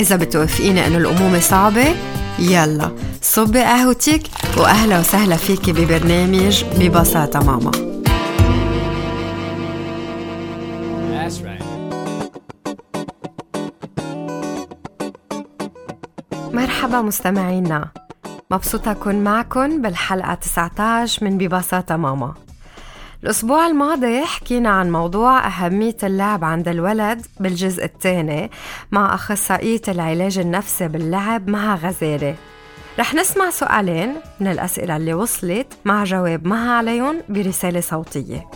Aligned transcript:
إذا 0.00 0.16
بتوافقيني 0.16 0.86
إنه 0.86 0.96
الأمومة 0.96 1.40
صعبة 1.40 1.94
يلا 2.38 2.90
صبي 3.22 3.60
قهوتك 3.60 4.22
وأهلا 4.56 4.98
وسهلا 4.98 5.36
فيكي 5.36 5.72
ببرنامج 5.72 6.64
ببساطة 6.78 7.40
ماما. 7.40 7.70
مرحبا 16.52 17.02
مستمعينا. 17.02 17.88
مبسوطة 18.50 18.90
أكون 18.90 19.14
معكم 19.14 19.82
بالحلقة 19.82 20.34
19 20.34 21.24
من 21.24 21.38
ببساطة 21.38 21.96
ماما. 21.96 22.34
الأسبوع 23.22 23.66
الماضي 23.66 24.24
حكينا 24.24 24.68
عن 24.68 24.92
موضوع 24.92 25.46
أهمية 25.46 25.96
اللعب 26.02 26.44
عند 26.44 26.68
الولد 26.68 27.26
بالجزء 27.40 27.84
الثاني 27.84 28.50
مع 28.90 29.14
أخصائية 29.14 29.82
العلاج 29.88 30.38
النفسي 30.38 30.88
باللعب 30.88 31.48
مها 31.48 31.74
غزالة 31.74 32.34
رح 32.98 33.14
نسمع 33.14 33.50
سؤالين 33.50 34.14
من 34.40 34.46
الأسئلة 34.46 34.96
اللي 34.96 35.14
وصلت 35.14 35.66
مع 35.84 36.04
جواب 36.04 36.46
مها 36.46 36.72
عليهم 36.72 37.22
برسالة 37.28 37.80
صوتية. 37.80 38.50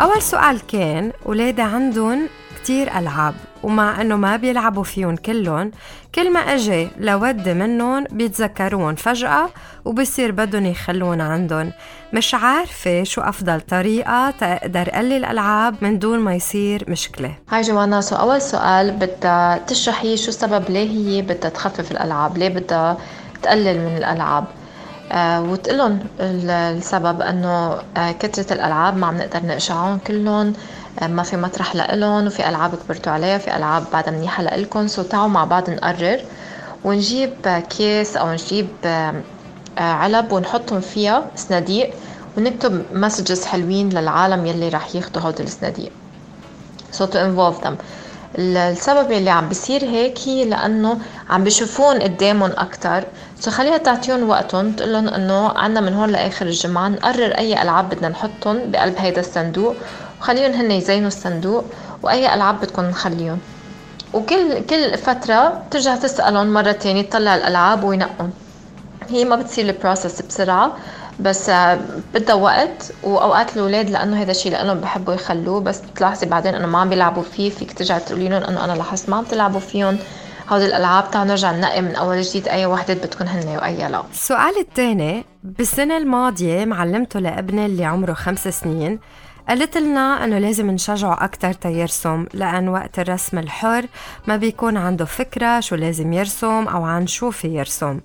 أول 0.00 0.22
سؤال 0.22 0.66
كان 0.66 1.12
ولادي 1.26 1.62
عندهم 1.62 2.28
كتير 2.56 2.98
ألعاب. 2.98 3.34
ومع 3.62 4.00
أنه 4.00 4.16
ما 4.16 4.36
بيلعبوا 4.36 4.82
فيهم 4.82 5.16
كلهم 5.16 5.70
كل 6.14 6.32
ما 6.32 6.40
أجي 6.40 6.88
لود 6.98 7.48
منهم 7.48 8.04
بيتذكرون 8.10 8.94
فجأة 8.94 9.48
وبصير 9.84 10.32
بدهم 10.32 10.66
يخلون 10.66 11.20
عندهم. 11.20 11.72
مش 12.12 12.34
عارفة 12.34 13.02
شو 13.02 13.20
أفضل 13.20 13.60
طريقة 13.60 14.30
تقدر 14.30 14.90
قلل 14.90 15.12
الألعاب 15.12 15.74
من 15.80 15.98
دون 15.98 16.18
ما 16.18 16.34
يصير 16.34 16.84
مشكلة. 16.88 17.34
هاي 17.50 17.62
جوانا 17.62 18.00
so 18.00 18.16
أول 18.16 18.42
سؤال 18.42 18.90
بدها 18.90 19.58
تشرحي 19.58 20.16
شو 20.16 20.28
السبب 20.28 20.70
ليه 20.70 20.90
هي 20.90 21.22
بدها 21.22 21.50
تخفف 21.50 21.90
الألعاب؟ 21.92 22.38
ليه 22.38 22.48
بدها 22.48 22.96
تقلل 23.42 23.78
من 23.80 23.96
الألعاب؟ 23.96 24.44
آه 25.12 25.42
وتقلن 25.42 25.98
السبب 26.20 27.20
إنه 27.22 27.78
آه 27.96 28.12
كثرة 28.12 28.52
الألعاب 28.52 28.96
ما 28.96 29.06
عم 29.06 29.16
نقدر 29.16 29.46
نقشعهم 29.46 29.98
كلهم. 29.98 30.52
ما 31.02 31.22
في 31.22 31.36
مطرح 31.36 31.74
لإلهم 31.74 32.26
وفي 32.26 32.48
ألعاب 32.48 32.74
كبرتوا 32.74 33.12
عليها 33.12 33.38
في 33.38 33.56
ألعاب 33.56 33.84
بعدها 33.92 34.12
منيحة 34.12 34.42
لإلكم. 34.42 34.86
so 34.86 35.02
تعوا 35.02 35.28
مع 35.28 35.44
بعض 35.44 35.70
نقرر 35.70 36.20
ونجيب 36.84 37.62
كيس 37.70 38.16
أو 38.16 38.32
نجيب 38.32 38.68
آه 38.84 39.22
علب 39.78 40.32
ونحطهم 40.32 40.80
فيها 40.80 41.24
صناديق 41.36 41.94
ونكتب 42.36 42.82
messages 42.92 43.44
حلوين 43.44 43.88
للعالم 43.88 44.46
يلي 44.46 44.68
رح 44.68 44.94
ياخدوا 44.94 45.22
هودي 45.22 45.42
الصناديق. 45.42 45.92
So 46.92 47.06
to 47.06 47.16
involve 47.16 47.64
them. 47.64 47.72
السبب 48.38 49.12
اللي 49.12 49.30
عم 49.30 49.48
بيصير 49.48 49.84
هيك 49.84 50.18
هي 50.24 50.44
لأنه 50.44 50.98
عم 51.30 51.44
بيشوفون 51.44 51.98
قدامهم 52.02 52.50
أكثر 52.50 53.04
so 53.40 53.50
خليها 53.50 53.76
تعطيهم 53.78 54.28
وقتهم 54.28 54.72
تقول 54.72 54.92
لهم 54.92 55.08
إنه 55.08 55.48
عنا 55.48 55.80
من 55.80 55.94
هون 55.94 56.10
لآخر 56.10 56.46
الجمعة 56.46 56.88
نقرر 56.88 57.38
أي 57.38 57.62
ألعاب 57.62 57.88
بدنا 57.88 58.08
نحطهم 58.08 58.70
بقلب 58.70 58.94
هيدا 58.98 59.20
الصندوق. 59.20 59.74
وخليهم 60.22 60.52
هن 60.52 60.70
يزينوا 60.70 61.08
الصندوق 61.08 61.64
وأي 62.02 62.34
ألعاب 62.34 62.60
بدكم 62.60 62.82
نخليهم. 62.82 63.38
وكل 64.14 64.66
كل 64.70 64.98
فترة 64.98 65.48
بترجع 65.48 65.96
تسألهم 65.96 66.52
مرة 66.52 66.72
تانية 66.72 67.02
تطلع 67.02 67.34
الألعاب 67.34 67.84
وينقون. 67.84 68.32
هي 69.08 69.24
ما 69.24 69.36
بتصير 69.36 69.68
ال 69.68 69.75
process 69.75 70.22
بسرعة 70.22 70.76
بس 71.20 71.48
آه، 71.48 71.78
بدها 72.14 72.34
وقت 72.34 72.92
وأوقات 73.02 73.56
الأولاد 73.56 73.90
لأنه 73.90 74.22
هذا 74.22 74.30
الشيء 74.30 74.52
لأنه 74.52 74.74
بحبوا 74.74 75.14
يخلوه 75.14 75.60
بس 75.60 75.80
بتلاحظي 75.80 76.26
بعدين 76.26 76.54
إنه 76.54 76.66
ما 76.66 76.78
عم 76.78 76.88
بيلعبوا 76.88 77.22
فيه 77.22 77.50
فيك 77.50 77.72
ترجعي 77.78 78.00
تقولي 78.00 78.28
لهم 78.28 78.42
إنه 78.42 78.64
أنا 78.64 78.72
لاحظت 78.72 79.08
ما 79.08 79.16
عم 79.16 79.24
تلعبوا 79.24 79.60
فيهم. 79.60 79.98
هودي 80.48 80.66
الألعاب 80.66 81.10
تعالوا 81.10 81.30
نرجع 81.30 81.52
ننقي 81.52 81.82
من 81.82 81.94
أول 81.96 82.22
جديد 82.22 82.48
أي 82.48 82.66
وحدة 82.66 82.94
بدكم 82.94 83.24
هن 83.24 83.56
وأي 83.56 83.88
لا 83.88 84.02
السؤال 84.12 84.58
الثاني 84.58 85.24
بالسنة 85.44 85.96
الماضية 85.96 86.64
معلمته 86.64 87.20
لابني 87.20 87.66
اللي 87.66 87.84
عمره 87.84 88.12
خمس 88.12 88.48
سنين 88.48 88.98
قالت 89.52 89.76
لنا 89.76 90.24
أنه 90.24 90.38
لازم 90.38 90.70
نشجعه 90.70 91.24
أكثر 91.24 91.52
تيرسم 91.52 92.26
لأن 92.34 92.68
وقت 92.68 92.98
الرسم 92.98 93.38
الحر 93.38 93.86
ما 94.26 94.36
بيكون 94.36 94.76
عنده 94.76 95.04
فكرة 95.04 95.60
شو 95.60 95.76
لازم 95.76 96.12
يرسم 96.12 96.68
أو 96.68 96.84
عن 96.84 97.06
شو 97.06 97.30
في 97.30 97.48
يرسم. 97.48 98.00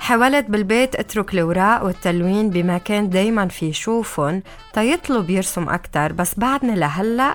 حاولت 0.00 0.46
بالبيت 0.50 0.94
اترك 0.96 1.34
الوراق 1.34 1.84
والتلوين 1.84 2.50
بمكان 2.50 3.08
دايما 3.08 3.48
في 3.48 3.66
يشوفن 3.68 4.42
تيطلب 4.72 5.30
يرسم 5.30 5.68
أكتر 5.68 6.12
بس 6.12 6.34
بعدني 6.38 6.74
لهلأ 6.74 7.34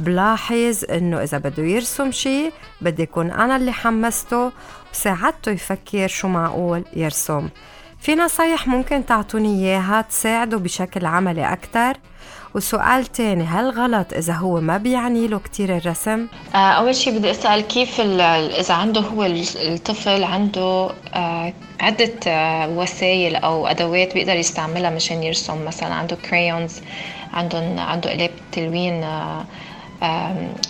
بلاحظ 0.00 0.84
إنه 0.90 1.22
إذا 1.22 1.38
بده 1.38 1.62
يرسم 1.62 2.10
شي 2.10 2.50
بدي 2.80 3.02
يكون 3.02 3.30
أنا 3.30 3.56
اللي 3.56 3.72
حمسته 3.72 4.52
وساعدته 4.92 5.52
يفكر 5.52 6.06
شو 6.08 6.28
معقول 6.28 6.84
يرسم. 6.96 7.48
في 8.00 8.14
نصايح 8.14 8.66
ممكن 8.66 9.06
تعطوني 9.06 9.64
إياها 9.64 10.02
تساعده 10.02 10.58
بشكل 10.58 11.06
عملي 11.06 11.52
أكتر؟ 11.52 11.96
وسؤال 12.58 13.06
تاني 13.06 13.44
هل 13.44 13.70
غلط 13.70 14.12
إذا 14.12 14.32
هو 14.32 14.60
ما 14.60 14.76
بيعني 14.76 15.28
له 15.28 15.38
كتير 15.38 15.76
الرسم؟ 15.76 16.26
آه، 16.54 16.58
أول 16.58 16.94
شيء 16.94 17.18
بدي 17.18 17.30
أسأل 17.30 17.60
كيف 17.60 18.00
إذا 18.00 18.74
عنده 18.74 19.00
هو 19.00 19.24
الطفل 19.56 20.24
عنده 20.24 20.90
آه، 21.14 21.52
عدة 21.80 22.14
آه، 22.26 22.68
وسائل 22.68 23.36
أو 23.36 23.66
أدوات 23.66 24.14
بيقدر 24.14 24.36
يستعملها 24.36 24.90
مشان 24.90 25.22
يرسم 25.22 25.64
مثلا 25.64 25.94
عنده 25.94 26.16
crayons 26.30 26.80
عندهم 27.32 27.78
عنده 27.78 28.10
قلام 28.10 28.30
تلوين 28.52 29.00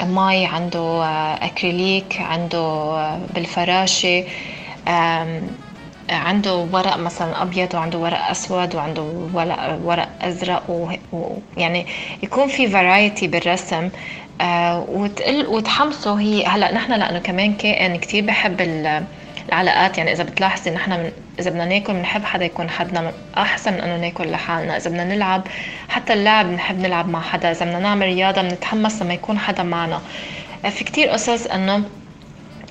ماي 0.01 0.47
عنده 0.47 1.05
أكريليك 1.35 2.21
عنده 2.21 2.95
بالفراشة 3.35 4.25
عنده 6.11 6.55
ورق 6.55 6.97
مثلا 6.97 7.43
أبيض 7.43 7.75
وعنده 7.75 7.99
ورق 7.99 8.31
أسود 8.31 8.75
وعنده 8.75 9.03
ورق 9.35 9.79
ورق 9.85 10.09
أزرق 10.23 10.89
ويعني 11.13 11.87
يكون 12.23 12.49
في 12.49 12.69
variety 12.69 13.27
بالرسم. 13.27 13.91
آه 14.41 14.85
وتقل 14.89 15.47
وتحمسه 15.47 16.21
هي. 16.21 16.47
هلأ 16.47 16.75
نحن 16.75 16.93
لأنه 16.93 17.19
كمان 17.19 17.55
كائن 17.55 17.97
كثير 17.97 18.25
بحب 18.25 18.61
العلاقات. 19.49 19.99
يعني 19.99 20.13
إذا 20.13 20.25
بتلاحظي 20.25 20.71
نحن 20.71 20.91
من 20.91 21.13
إذا 21.39 21.51
بدنا 21.51 21.65
ناكل 21.65 21.93
بنحب 21.93 22.25
حدا 22.25 22.45
يكون 22.45 22.71
حدنا 22.71 23.13
أحسن 23.37 23.73
من 23.73 23.81
إنه 23.81 23.97
ناكل 23.97 24.31
لحالنا. 24.31 24.77
إذا 24.77 24.91
بدنا 24.91 25.05
نلعب 25.05 25.43
حتى 25.89 26.13
اللعب 26.13 26.47
بنحب 26.47 26.79
نلعب 26.79 27.09
مع 27.09 27.21
حدا. 27.21 27.51
إذا 27.51 27.67
بدنا 27.67 27.79
نعمل 27.79 28.07
رياضة 28.07 28.43
بنتحمس 28.43 29.03
لما 29.03 29.15
يكون 29.15 29.39
حدا 29.39 29.63
معنا. 29.63 30.01
آه، 30.65 30.69
في 30.69 30.85
كتير 30.85 31.09
قصص 31.09 31.47
إنه 31.47 31.85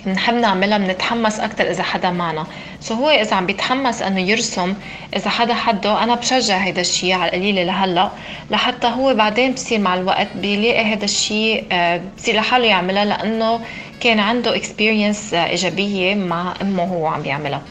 بنحب 0.08 0.34
نعملها 0.34 0.78
بنتحمس 0.78 1.40
أكثر 1.40 1.70
إذا 1.72 1.84
حدا 1.84 2.12
معنا. 2.12 2.48
سو 2.82 2.94
هو 2.94 3.10
إذا 3.10 3.36
عم 3.36 3.46
بيتحمس 3.46 4.02
إنه 4.02 4.20
يرسم 4.20 4.74
إذا 5.16 5.30
حدا 5.30 5.54
حده 5.54 6.04
أنا 6.04 6.16
بشجع 6.16 6.58
هيدا 6.58 6.82
الشيء 6.82 7.14
على 7.14 7.26
القليلة 7.26 7.64
لهلأ 7.64 8.12
لحتى 8.52 8.88
هو 8.88 9.14
بعدين 9.14 9.52
بصير 9.52 9.80
مع 9.80 9.94
الوقت 9.96 10.28
بيلاقي 10.36 10.86
هذا 10.94 11.06
الشيء 11.06 11.66
آه، 11.72 12.02
بصير 12.18 12.36
لحاله 12.36 12.66
يعملها 12.66 13.06
لأنه 13.06 13.60
كان 14.00 14.20
عنده 14.20 14.56
experience 14.56 15.34
آه، 15.34 15.50
إيجابية 15.50 16.16
مع 16.16 16.54
أمه 16.62 16.84
وهو 16.84 17.08
عم 17.08 17.22
بيعملها. 17.22 17.62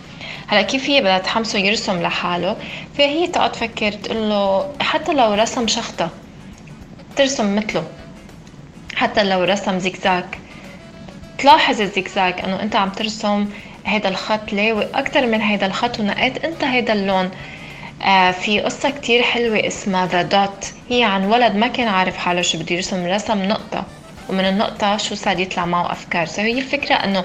هلأ 0.47 0.63
كيف 0.63 0.91
هي 0.91 1.01
بدها 1.01 1.19
تحمسه 1.19 1.59
يرسم 1.59 2.03
لحاله؟ 2.03 2.57
فهي 2.99 3.27
تقعد 3.27 3.53
تفكر 3.53 3.93
تقول 3.93 4.29
له 4.31 4.73
حتى 4.81 5.13
لو 5.13 5.35
رسم 5.35 5.67
شخطه 5.67 6.11
ترسم 7.17 7.57
مثله. 7.57 7.85
حتى 8.97 9.25
لو 9.25 9.45
رسم 9.45 9.79
زيكزاك 9.79 10.39
تلاحظ 11.39 11.81
الزيكزاك 11.81 12.41
أنه 12.41 12.63
أنت 12.63 12.77
عم 12.77 12.91
ترسم 12.91 13.49
هيدا 13.87 14.09
الخط 14.09 14.53
لاوي 14.53 14.85
أكثر 14.95 15.27
من 15.27 15.41
هيدا 15.41 15.67
الخط 15.67 16.01
ونقيت 16.01 16.45
أنت 16.45 16.65
هيدا 16.65 16.93
اللون. 16.93 17.31
آه 18.03 18.31
في 18.31 18.61
قصة 18.61 18.91
كتير 18.91 19.23
حلوة 19.23 19.67
اسمها 19.67 20.07
The 20.07 20.23
Dot 20.23 20.73
هي 20.89 21.05
عن 21.05 21.25
ولد 21.25 21.57
ما 21.57 21.67
كان 21.67 21.89
عارف 21.89 22.17
حاله 22.17 22.43
شو 22.43 22.59
بده 22.59 22.75
يرسم 22.75 23.07
رسم 23.07 23.43
نقطة. 23.43 23.85
ومن 24.29 24.45
النقطة 24.45 24.97
شو 24.97 25.15
صار 25.15 25.41
يطلع 25.41 25.65
معه 25.65 25.93
أفكار. 25.93 26.27
so 26.27 26.43
هي 26.43 26.59
الفكرة 26.59 26.95
إنه 26.95 27.25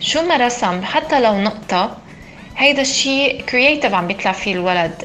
شو 0.00 0.22
ما 0.22 0.36
رسم 0.36 0.84
حتى 0.84 1.20
لو 1.20 1.40
نقطة 1.40 1.96
هيدا 2.56 2.82
الشيء 2.82 3.42
creative 3.42 3.94
عم 3.94 4.06
بيطلع 4.06 4.32
فيه 4.32 4.52
الولد. 4.54 5.04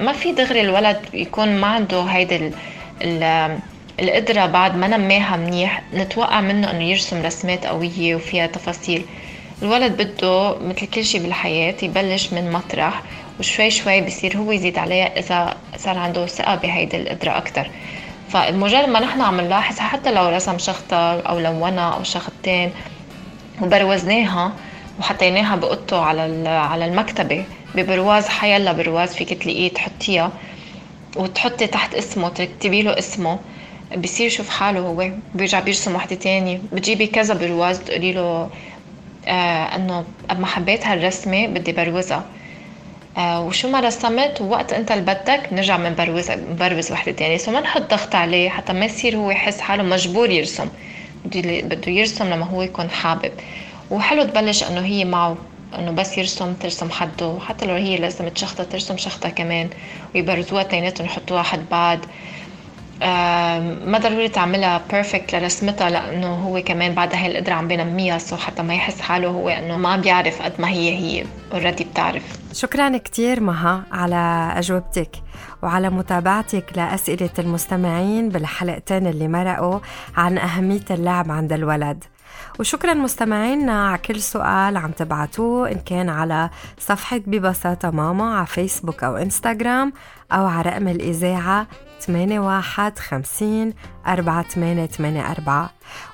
ما 0.00 0.12
في 0.12 0.32
دغري 0.32 0.60
الولد 0.60 1.00
يكون 1.12 1.56
ما 1.60 1.66
عنده 1.66 2.02
هيدا 2.02 2.50
القدرة 4.00 4.46
بعد 4.46 4.76
ما 4.76 4.86
نماها 4.88 5.36
منيح 5.36 5.82
نتوقع 5.94 6.40
منه 6.40 6.70
إنه 6.70 6.82
يرسم 6.82 7.22
رسمات 7.22 7.66
قوية 7.66 8.14
وفيها 8.14 8.46
تفاصيل. 8.46 9.04
الولد 9.62 10.02
بده 10.02 10.58
مثل 10.58 10.86
كل 10.86 11.04
شيء 11.04 11.22
بالحياة 11.22 11.74
يبلش 11.82 12.32
من 12.32 12.52
مطرح 12.52 13.02
وشوي 13.40 13.70
شوي 13.70 14.00
بصير 14.00 14.36
هو 14.36 14.52
يزيد 14.52 14.78
عليها 14.78 15.18
إذا 15.18 15.56
صار 15.76 15.98
عنده 15.98 16.26
ثقة 16.26 16.54
بهيدي 16.54 16.96
القدرة 16.96 17.36
أكتر. 17.36 17.70
فمجرد 18.28 18.88
ما 18.88 19.00
نحن 19.00 19.20
عم 19.20 19.40
نلاحظ 19.40 19.78
حتى 19.78 20.12
لو 20.12 20.28
رسم 20.28 20.58
شخطة 20.58 21.20
أو 21.20 21.38
لونها 21.38 21.90
أو 21.94 22.02
شخطتين 22.02 22.70
وبروزناها 23.62 24.52
وحطيناها 25.00 25.56
بقطة 25.56 26.04
على 26.04 26.48
على 26.48 26.84
المكتبة 26.84 27.44
ببرواز 27.74 28.28
حيلا 28.28 28.72
برواز 28.72 29.14
فيك 29.14 29.42
تلاقيه 29.42 29.68
تحطيها 29.68 30.30
وتحطي 31.16 31.66
تحت 31.66 31.94
اسمه 31.94 32.28
تكتبي 32.28 32.82
له 32.82 32.98
اسمه 32.98 33.38
بصير 33.96 34.26
يشوف 34.26 34.48
حاله 34.48 34.80
هو 34.80 35.10
بيرجع 35.34 35.60
بيرسم 35.60 35.94
وحدة 35.94 36.16
تانية. 36.16 36.60
بتجيبي 36.72 37.06
كذا 37.06 37.34
برواز 37.34 37.78
تقولي 37.80 38.12
له 38.12 38.50
آه 39.28 39.76
إنه 39.76 40.04
أنا 40.38 40.46
حبيت 40.46 40.86
هالرسمة 40.86 41.46
بدي 41.46 41.72
بروزها. 41.72 42.24
آه 43.18 43.42
وشو 43.42 43.68
ما 43.70 43.80
رسمت 43.80 44.40
ووقت 44.40 44.72
أنت 44.72 44.92
اللي 44.92 45.02
بدك 45.02 45.48
نرجع 45.52 45.76
بنبروز 45.76 46.30
بنبروز 46.30 46.92
وحده 46.92 47.12
تانية. 47.12 47.36
so 47.36 47.50
ما 47.52 47.60
نحط 47.60 47.90
ضغط 47.90 48.14
عليه 48.14 48.48
حتى 48.48 48.72
ما 48.72 48.84
يصير 48.84 49.16
هو 49.16 49.30
يحس 49.30 49.60
حاله 49.60 49.82
مجبور 49.82 50.30
يرسم. 50.30 50.68
بده 51.24 51.92
يرسم 51.92 52.30
لما 52.30 52.46
هو 52.46 52.62
يكون 52.62 52.90
حابب. 52.90 53.32
وحلو 53.90 54.22
تبلش 54.22 54.64
إنه 54.64 54.80
هي 54.80 55.04
معه 55.04 55.36
إنه 55.78 55.90
بس 55.90 56.18
يرسم 56.18 56.54
ترسم 56.54 56.90
حده. 56.90 57.38
حتى 57.48 57.66
لو 57.66 57.74
هي 57.74 57.96
رسم 57.96 58.28
شخطة 58.28 58.64
ترسم 58.64 58.96
شخطة 58.96 59.28
كمان. 59.28 59.70
ويبرزوها 60.14 60.62
تيناتهم 60.62 61.06
يحطوها 61.06 61.42
حد 61.42 61.64
بعد. 61.70 62.00
ما 63.00 63.98
ضروري 64.02 64.28
تعملها 64.28 64.82
perfect 64.90 65.34
لرسمتها 65.34 65.90
لأنه 65.90 66.34
هو 66.34 66.62
كمان 66.62 66.94
بعد 66.94 67.14
هاي 67.14 67.26
القدرة 67.26 67.54
عم 67.54 67.68
بينميها 67.68 68.18
so 68.18 68.36
حتى 68.36 68.62
ما 68.62 68.74
يحس 68.74 69.00
حاله 69.00 69.28
هو 69.28 69.48
إنه 69.48 69.76
ما 69.76 69.96
بيعرف 69.96 70.42
قد 70.42 70.52
ما 70.58 70.68
هي 70.68 70.98
هي 70.98 71.24
اوريدي 71.52 71.84
بتعرف. 71.84 72.22
شكرا 72.52 72.96
كثير 72.96 73.40
مها 73.40 73.82
على 73.92 74.52
أجوبتك 74.56 75.10
وعلى 75.62 75.90
متابعتك 75.90 76.64
لأسئلة 76.76 77.30
المستمعين 77.38 78.28
بالحلقتين 78.28 79.06
اللي 79.06 79.28
مرقوا 79.28 79.80
عن 80.16 80.38
أهمية 80.38 80.84
اللعب 80.90 81.30
عند 81.30 81.52
الولد. 81.52 82.04
وشكرا 82.60 82.94
مستمعينا 82.94 83.88
على 83.88 83.98
كل 83.98 84.20
سؤال 84.20 84.76
عم 84.76 84.90
تبعتوه 84.90 85.70
إن 85.72 85.78
كان 85.78 86.08
على 86.08 86.50
صفحة 86.78 87.20
ببساطة 87.26 87.90
ماما 87.90 88.36
على 88.36 88.46
فيسبوك 88.46 89.04
أو 89.04 89.16
إنستغرام 89.16 89.92
أو 90.32 90.46
على 90.46 90.70
رقم 90.70 90.88
الإذاعة 90.88 91.66
8150 92.08 93.72
4884 94.06 95.68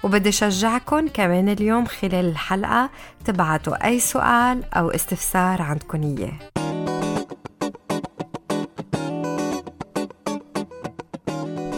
وبدي 0.04 0.32
شجعكم 0.32 1.08
كمان 1.08 1.48
اليوم 1.48 1.84
خلال 1.84 2.14
الحلقة 2.14 2.90
تبعتوا 3.24 3.86
أي 3.86 4.00
سؤال 4.00 4.64
أو 4.74 4.90
استفسار 4.90 5.62
عندكم 5.62 6.02
إياه. 6.02 6.32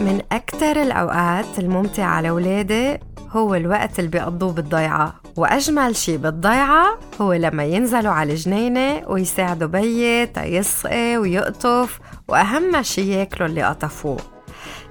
من 0.01 0.23
أكثر 0.33 0.83
الأوقات 0.83 1.59
الممتعة 1.59 2.21
لأولادي 2.21 2.99
هو 3.31 3.55
الوقت 3.55 3.99
اللي 3.99 4.11
بيقضوه 4.11 4.53
بالضيعة. 4.53 5.22
وأجمل 5.37 5.97
شي 5.97 6.17
بالضيعة 6.17 6.99
هو 7.21 7.33
لما 7.33 7.65
ينزلوا 7.65 8.13
على 8.13 8.33
الجنينة 8.33 9.03
ويساعدوا 9.09 9.69
بيي 9.69 10.29
يسقي 10.39 11.17
ويقطف 11.17 12.01
وأهم 12.29 12.83
شي 12.83 13.13
ياكلوا 13.13 13.49
اللي 13.49 13.63
قطفوه. 13.63 14.21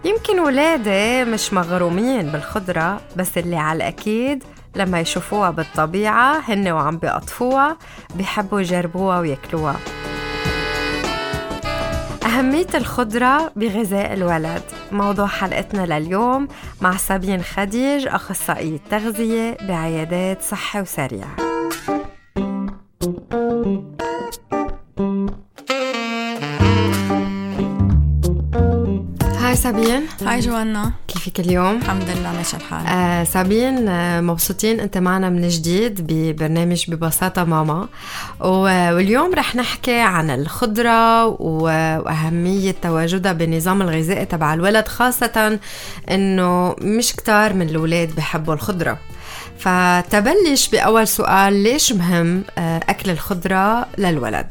يمكن 0.06 0.40
ولادي 0.40 1.32
مش 1.32 1.54
مغرومين 1.54 2.30
بالخضرة 2.30 3.02
بس 3.16 3.38
اللي 3.38 3.56
على 3.56 3.78
الأكيد 3.78 4.44
لما 4.76 5.00
يشوفوها 5.00 5.50
بالطبيعة 5.50 6.40
هن 6.48 6.68
وعم 6.68 6.98
بيقطفوها 6.98 7.78
بيحبوا 8.16 8.60
يجربوها 8.60 9.20
وياكلوها. 9.20 9.76
أهمية 12.32 12.68
الخضرة 12.76 13.52
بغذاء 13.56 14.14
الولد. 14.14 14.62
موضوع 14.92 15.28
حلقتنا 15.28 16.00
لليوم 16.00 16.48
مع 16.82 16.98
سابين 16.98 17.42
خديج 17.42 18.08
أخصائية 18.08 18.80
تغذية 18.92 19.58
بعيادات 19.68 20.42
صحة 20.42 20.82
وسريع 20.82 21.28
سابين. 29.64 30.04
هاي 30.22 30.40
جوانا. 30.40 30.92
كيفك 31.08 31.40
اليوم؟ 31.40 31.78
الحمد 31.78 32.10
لله 32.10 32.32
ماشي 32.32 32.58
الحال. 32.58 32.88
آه 32.88 33.24
سابين 33.24 33.88
آه 33.88 34.22
مبسوطين 34.22 34.80
أنت 34.80 34.98
معنا 34.98 35.30
من 35.30 35.48
جديد 35.48 36.02
ببرنامج 36.08 36.92
ببساطة 36.92 37.44
ماما. 37.44 37.88
واليوم 38.40 39.34
رح 39.34 39.56
نحكي 39.56 40.00
عن 40.00 40.30
الخضرة 40.30 41.26
وأهمية 41.26 42.76
تواجدها 42.82 43.32
بالنظام 43.34 43.82
الغذائي 43.82 44.26
تبع 44.26 44.54
الولد 44.54 44.88
خاصة 44.88 45.60
إنه 46.12 46.76
مش 46.82 47.16
كتار 47.16 47.54
من 47.54 47.70
الأولاد 47.70 48.16
بحبوا 48.16 48.54
الخضرة. 48.54 48.98
فتبلش 49.58 50.68
بأول 50.68 51.08
سؤال 51.08 51.54
ليش 51.64 51.94
مهم 51.94 52.44
آه 52.58 52.80
أكل 52.90 53.12
الخضرة 53.12 53.86
للولد؟ 53.98 54.48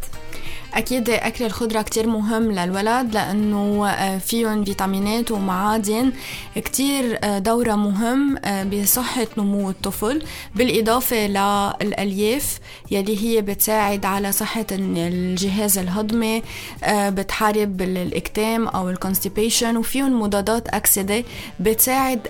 أكيد 0.75 1.11
أكل 1.11 1.44
الخضرة 1.44 1.82
كتير 1.82 2.06
مهم 2.06 2.52
للولد 2.52 3.14
لأنه 3.14 3.88
آه، 3.88 4.19
فيهم 4.19 4.64
فيتامينات 4.64 5.31
ومعادن 5.31 6.12
كتير 6.55 7.19
آه، 7.25 7.38
دورة 7.38 7.75
مهم 7.75 8.38
آه، 8.44 8.64
بصحة 8.64 9.26
نمو 9.38 9.70
الطفل 9.70 10.22
بالإضافة 10.55 11.26
للألياف 11.26 12.58
يلي 12.90 13.25
هي 13.25 13.43
بتساعد 13.43 14.05
على 14.05 14.32
صحة 14.32 14.67
الجهاز 14.72 15.78
الهضمي 15.78 16.43
بتحارب 16.88 17.82
الإكتام 17.82 18.69
أو 18.69 18.90
الكونستيبيشن 18.90 19.76
وفيهم 19.76 20.20
مضادات 20.20 20.69
أكسدة 20.69 21.25
بتساعد 21.61 22.20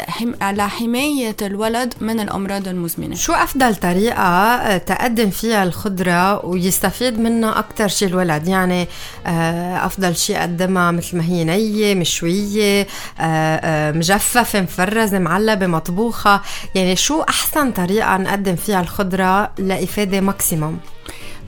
على 0.41 0.69
حماية 0.69 1.37
الولد 1.43 1.95
من 2.01 2.21
الأمراض 2.21 2.69
المزمنة. 2.69 3.15
شو 3.15 3.33
أفضل 3.33 3.75
طريقة 3.75 4.77
تقدم 4.79 5.31
فيها 5.31 5.65
الخضرة 5.65 6.47
ويستفيد 6.47 7.19
منها 7.21 7.59
أكتر 7.59 7.89
شي 7.89 8.07
الولد؟ 8.07 8.30
الولد 8.31 8.49
يعني 8.49 8.89
آه، 9.27 9.87
أفضل 9.87 10.17
شيء 10.17 10.39
اقدمها 10.39 10.91
مثل 10.91 11.17
ما 11.17 11.25
هي 11.25 11.45
نية 11.45 11.95
مشوية 11.95 12.87
آه، 13.21 13.21
آه، 13.21 13.93
مجففة 13.93 14.61
مفرزة 14.61 15.19
معلبة 15.19 15.67
مطبوخة. 15.67 16.41
يعني 16.75 16.97
شو 16.97 17.23
أحسن 17.23 17.71
طريقة 17.73 18.17
نقدم 18.17 18.57
فيها 18.57 18.81
الخضرة 18.81 19.51
لإفادة 19.59 20.21
ماكسيموم؟ 20.21 20.79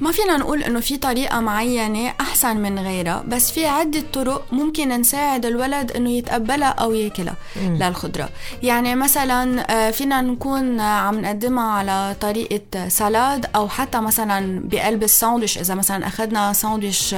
ما 0.03 0.13
فينا 0.13 0.37
نقول 0.37 0.63
إنه 0.63 0.81
في 0.81 0.97
طريقة 0.97 1.41
معينة 1.41 2.15
أحسن 2.21 2.57
من 2.57 2.79
غيرها 2.79 3.25
بس 3.29 3.51
في 3.51 3.67
عدة 3.67 4.03
طرق 4.13 4.45
ممكن 4.53 4.89
نساعد 4.89 5.47
الولد 5.47 5.93
إنه 5.93 6.11
يتقبلها 6.11 6.69
أو 6.69 6.93
ياكلها 6.93 7.35
للخضرة. 7.57 8.29
يعني 8.63 8.95
مثلا 8.95 9.91
فينا 9.91 10.21
نكون 10.21 10.81
عم 10.81 11.21
نقدمها 11.21 11.65
على 11.73 12.17
طريقة 12.21 12.89
سلاد 12.89 13.47
أو 13.55 13.69
حتى 13.69 14.01
مثلا 14.01 14.61
بقلب 14.69 15.03
الساندويش 15.03 15.59
إذا 15.59 15.75
مثلا 15.75 16.07
أخذنا 16.07 16.53
ساندويش 16.53 17.15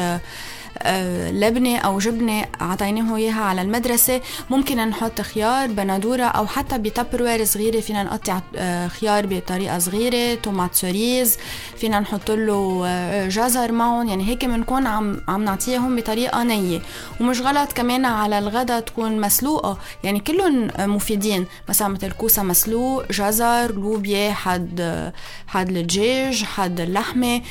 آه، 0.78 1.31
لبنة 1.31 1.78
أو 1.78 1.99
جبنة 1.99 2.45
عطيناه 2.61 3.16
إياها 3.16 3.43
على 3.43 3.62
المدرسة. 3.62 4.21
ممكن 4.50 4.76
نحط 4.88 5.21
خيار 5.21 5.69
بندورة 5.69 6.23
أو 6.23 6.47
حتى 6.47 6.78
بتبروير 6.78 7.45
صغيرة. 7.45 7.81
فينا 7.81 8.02
نقطع 8.02 8.40
آه، 8.57 8.88
خيار 8.88 9.26
بطريقة 9.26 9.78
صغيرة 9.78 10.35
tomates 10.34 10.75
cerises. 10.75 11.38
فينا 11.76 12.00
نحط 12.00 12.31
له 12.31 12.83
آه، 12.87 13.28
جزر 13.28 13.73
معهم. 13.73 14.09
يعني 14.09 14.28
هيك 14.28 14.45
بنكون 14.45 14.87
عم 14.87 15.21
عم 15.28 15.45
نعطيهم 15.45 15.97
بطريقة 15.97 16.43
نية. 16.43 16.81
ومش 17.21 17.40
غلط 17.40 17.73
كمان 17.73 18.04
على 18.04 18.38
الغدا 18.38 18.81
تكون 18.81 19.21
مسلوقة. 19.21 19.78
يعني 20.04 20.21
كلهم 20.21 20.71
مفيدين. 20.78 21.47
مثلا 21.69 21.88
مثل 21.88 22.11
كوسة 22.12 22.43
مسلوق 22.43 23.12
جزر 23.12 23.73
لوبيا 23.75 24.33
حد 24.33 25.12
حد 25.47 25.69
الدجاج 25.76 26.45
حد 26.45 26.81
اللحمة. 26.81 27.43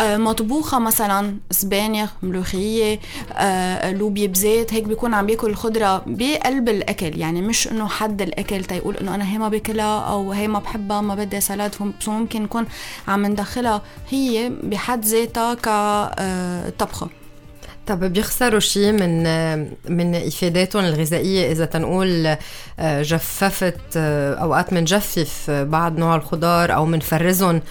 مطبوخة 0.00 0.78
مثلا 0.78 1.36
سبانخ 1.50 2.10
ملوخية. 2.22 2.71
شعريه 2.72 2.98
آه، 3.32 3.92
لوبيا 3.92 4.26
بزيت 4.26 4.74
هيك 4.74 4.84
بيكون 4.84 5.14
عم 5.14 5.26
بياكل 5.26 5.50
الخضرة 5.50 6.02
بقلب 6.06 6.68
الأكل. 6.68 7.18
يعني 7.18 7.42
مش 7.42 7.68
إنه 7.68 7.88
حد 7.88 8.22
الأكل 8.22 8.64
تيقول 8.64 8.96
إنه 8.96 9.14
أنا 9.14 9.32
هي 9.32 9.38
ما 9.38 9.48
باكلها 9.48 10.00
أو 10.00 10.32
هي 10.32 10.48
ما 10.48 10.58
بحبها 10.58 11.00
ما 11.00 11.14
بدي 11.14 11.40
سلاد. 11.40 11.74
فممكن 12.00 12.42
نكون 12.42 12.66
عم 13.08 13.26
ندخلها 13.26 13.82
هي 14.10 14.52
بحد 14.62 15.04
ذاتها 15.04 15.54
كطبخه 15.54 17.08
طب 17.86 18.04
بيخسروا 18.04 18.60
شيء 18.60 18.92
من 18.92 19.22
من 19.88 20.14
إفاداتهم 20.14 20.84
الغذائية؟ 20.84 21.52
إذا 21.52 21.64
تنقول 21.64 22.36
آه، 22.78 23.02
جففت 23.02 23.80
آه، 23.96 24.34
أوقات 24.34 24.74
بنجفف 24.74 25.50
بعض 25.50 25.98
نوع 25.98 26.16
الخضار 26.16 26.74
أو 26.74 26.84
بنفرزهم 26.84 27.62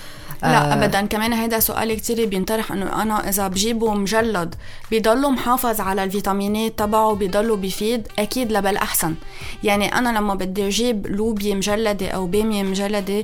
لا 0.44 0.74
ابدا. 0.74 1.02
كمان 1.02 1.34
هذا 1.34 1.60
سؤال 1.60 1.94
كتير 1.94 2.26
بينطرح 2.26 2.72
إنه 2.72 3.02
أنا 3.02 3.30
إذا 3.30 3.48
بجيبه 3.48 3.94
مجلد 3.94 4.56
بيضله 4.92 5.30
محافظ 5.32 5.82
على 5.82 6.04
الفيتامينات 6.04 6.80
تبعه 6.80 7.14
بيضله 7.14 7.56
بيفيد 7.56 8.08
أكيد 8.20 8.52
لبل 8.52 8.78
أحسن. 8.78 9.16
يعني 9.64 9.98
أنا 9.98 10.20
لما 10.20 10.34
بدي 10.36 10.68
أجيب 10.68 11.08
لوبيا 11.08 11.56
مجلدة 11.56 12.08
أو 12.08 12.26
باميه 12.28 12.64
مجلدة 12.64 13.24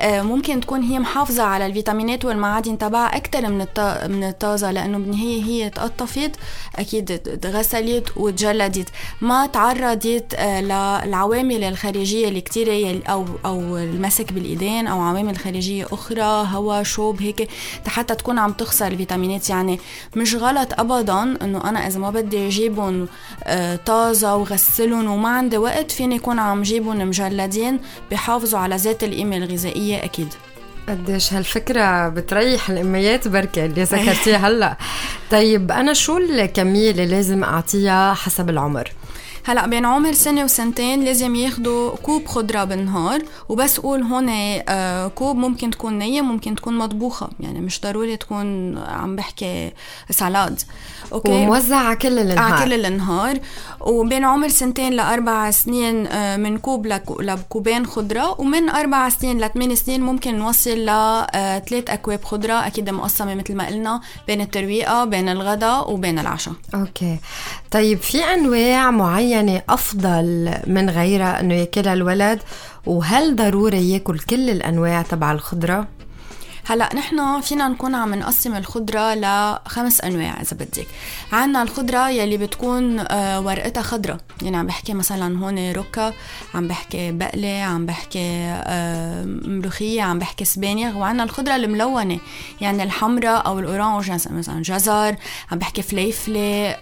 آه، 0.00 0.22
ممكن 0.22 0.60
تكون 0.60 0.82
هي 0.82 0.98
محافظة 0.98 1.42
على 1.42 1.66
الفيتامينات 1.66 2.24
والمعادن 2.24 2.78
تبعها 2.78 3.16
أكثر 3.16 3.48
من 3.48 3.66
من 4.08 4.24
الطازة 4.24 4.70
لأنه 4.70 4.98
بالنهايه 4.98 5.44
هي 5.44 5.70
تقطفت 5.70 6.30
أكيد 6.76 7.18
تغسلت 7.18 8.12
وتجلدت. 8.16 8.88
ما 9.20 9.46
تعرضت 9.46 10.34
آه، 10.34 10.60
للعوامل 10.60 11.64
الخارجية 11.64 12.28
اللي 12.28 12.40
كثيره 12.40 13.02
أو 13.08 13.24
أو 13.44 13.76
المسك 13.78 14.32
بالإيدين 14.32 14.86
أو 14.86 15.00
عوامل 15.00 15.36
خارجية 15.38 15.86
أخرى 15.92 16.55
هواء 16.56 16.82
شوب 16.82 17.22
هيك 17.22 17.48
حتى 17.86 18.14
تكون 18.14 18.38
عم 18.38 18.52
تخسر 18.52 18.86
الفيتامينات 18.86 19.50
يعني 19.50 19.80
مش 20.16 20.34
غلط 20.34 20.80
ابدا 20.80 21.22
إنه 21.22 21.68
أنا 21.68 21.86
إذا 21.86 21.98
ما 21.98 22.10
بدي 22.10 22.46
أجيبهم 22.46 23.08
آه، 23.44 23.76
طازة 23.76 24.36
وغسلهم 24.36 25.10
وما 25.10 25.28
عندي 25.28 25.58
وقت 25.58 25.90
فيني 25.90 26.16
يكون 26.16 26.38
عم 26.38 26.62
جيبهم 26.62 27.08
مجلدين 27.08 27.80
بحافظوا 28.10 28.58
على 28.58 28.76
ذات 28.76 29.04
القيمة 29.04 29.36
الغذائية 29.36 30.04
أكيد. 30.04 30.28
قديش 30.88 31.32
هالفكرة 31.32 32.08
بتريح 32.08 32.70
الأميات 32.70 33.28
بركة 33.28 33.64
اللي 33.64 33.82
ذكرتيها 33.82 34.48
هلأ. 34.48 34.76
طيب 35.30 35.72
أنا 35.72 35.92
شو 35.92 36.18
الكمية 36.18 36.90
اللي 36.90 37.06
لازم 37.06 37.44
أعطيها 37.44 38.14
حسب 38.14 38.50
العمر؟ 38.50 38.92
هلا 39.48 39.66
بين 39.66 39.84
عمر 39.84 40.12
سنة 40.12 40.44
وسنتين 40.44 41.04
لازم 41.04 41.34
ياخدوا 41.34 41.96
كوب 41.96 42.26
خضرة 42.26 42.64
بالنهار 42.64 43.22
وبس 43.48 43.80
قول 43.80 44.02
هون 44.02 44.26
آه، 44.28 45.08
كوب 45.08 45.36
ممكن 45.36 45.70
تكون 45.70 45.98
نية 45.98 46.20
ممكن 46.20 46.54
تكون 46.54 46.78
مطبوخة. 46.78 47.30
يعني 47.40 47.60
مش 47.60 47.80
ضروري 47.80 48.16
تكون 48.16 48.78
عم 48.78 49.16
بحكي 49.16 49.72
salade. 50.10 50.60
okay؟ 51.12 51.30
وموزع 51.30 51.76
على 51.76 51.96
كل 51.96 52.18
النهار 52.18 52.52
على 52.52 52.64
كل 52.64 52.84
النهار 52.86 53.38
وبين 53.86 54.24
عمر 54.24 54.48
سنتين 54.48 54.92
لأربع 54.92 55.50
سنين 55.50 56.06
آه، 56.06 56.36
من 56.36 56.58
كوب 56.58 56.86
لكوبين 57.20 57.86
خضرة 57.86 58.40
ومن 58.40 58.68
أربع 58.68 59.08
سنين 59.08 59.40
لثمان 59.40 59.74
سنين 59.74 60.02
ممكن 60.02 60.38
نوصل 60.38 60.70
لثلاث 60.70 61.90
آه، 61.90 61.94
أكواب 61.94 62.24
خضرة 62.24 62.66
أكيد 62.66 62.90
مقسمة 62.90 63.34
مثل 63.34 63.54
ما 63.54 63.66
قلنا 63.66 64.00
بين 64.26 64.40
الترويقة 64.40 65.04
بين 65.04 65.28
الغداء 65.28 65.92
وبين 65.92 66.18
العشاء. 66.18 66.54
okay. 66.74 67.18
طيب 67.70 67.98
في 67.98 68.24
أنواع 68.24 68.90
معينة 68.90 69.62
أفضل 69.68 70.54
من 70.66 70.90
غيرها 70.90 71.40
أنه 71.40 71.54
ياكلها 71.54 71.92
الولد؟ 71.92 72.42
وهل 72.86 73.36
ضروري 73.36 73.90
ياكل 73.90 74.18
كل 74.18 74.50
الأنواع 74.50 75.02
تبع 75.02 75.32
الخضرة؟ 75.32 75.95
هلا 76.68 76.94
نحن 76.94 77.40
فينا 77.40 77.68
نكون 77.68 77.94
عم 77.94 78.14
نقسم 78.14 78.56
الخضرة 78.56 79.14
لخمس 79.14 80.00
أنواع 80.00 80.40
إذا 80.40 80.56
بدك. 80.56 80.86
عنا 81.32 81.62
الخضرة 81.62 82.08
يلي 82.10 82.36
بتكون 82.36 82.98
آه، 82.98 83.40
ورقتها 83.40 83.82
خضرة. 83.82 84.18
يعني 84.42 84.56
عم 84.56 84.66
بحكي 84.66 84.94
مثلا 84.94 85.38
هون 85.38 85.72
ركا 85.72 86.12
عم 86.54 86.68
بحكي 86.68 87.12
بقلة 87.12 87.62
عم 87.62 87.86
بحكي 87.86 88.18
آه، 88.20 89.24
ملوخية 89.24 90.02
عم 90.02 90.18
بحكي 90.18 90.44
سبانيغ 90.44 90.96
وعنا 90.96 91.22
الخضرة 91.22 91.56
الملونة. 91.56 92.18
يعني 92.60 92.82
الحمراء 92.82 93.46
أو 93.46 93.58
ال 93.58 93.65
orange 93.65 94.10
مثلا 94.10 94.62
جزر 94.62 95.16
عم 95.52 95.58
بحكي 95.58 95.82
فليفلة 95.82 96.76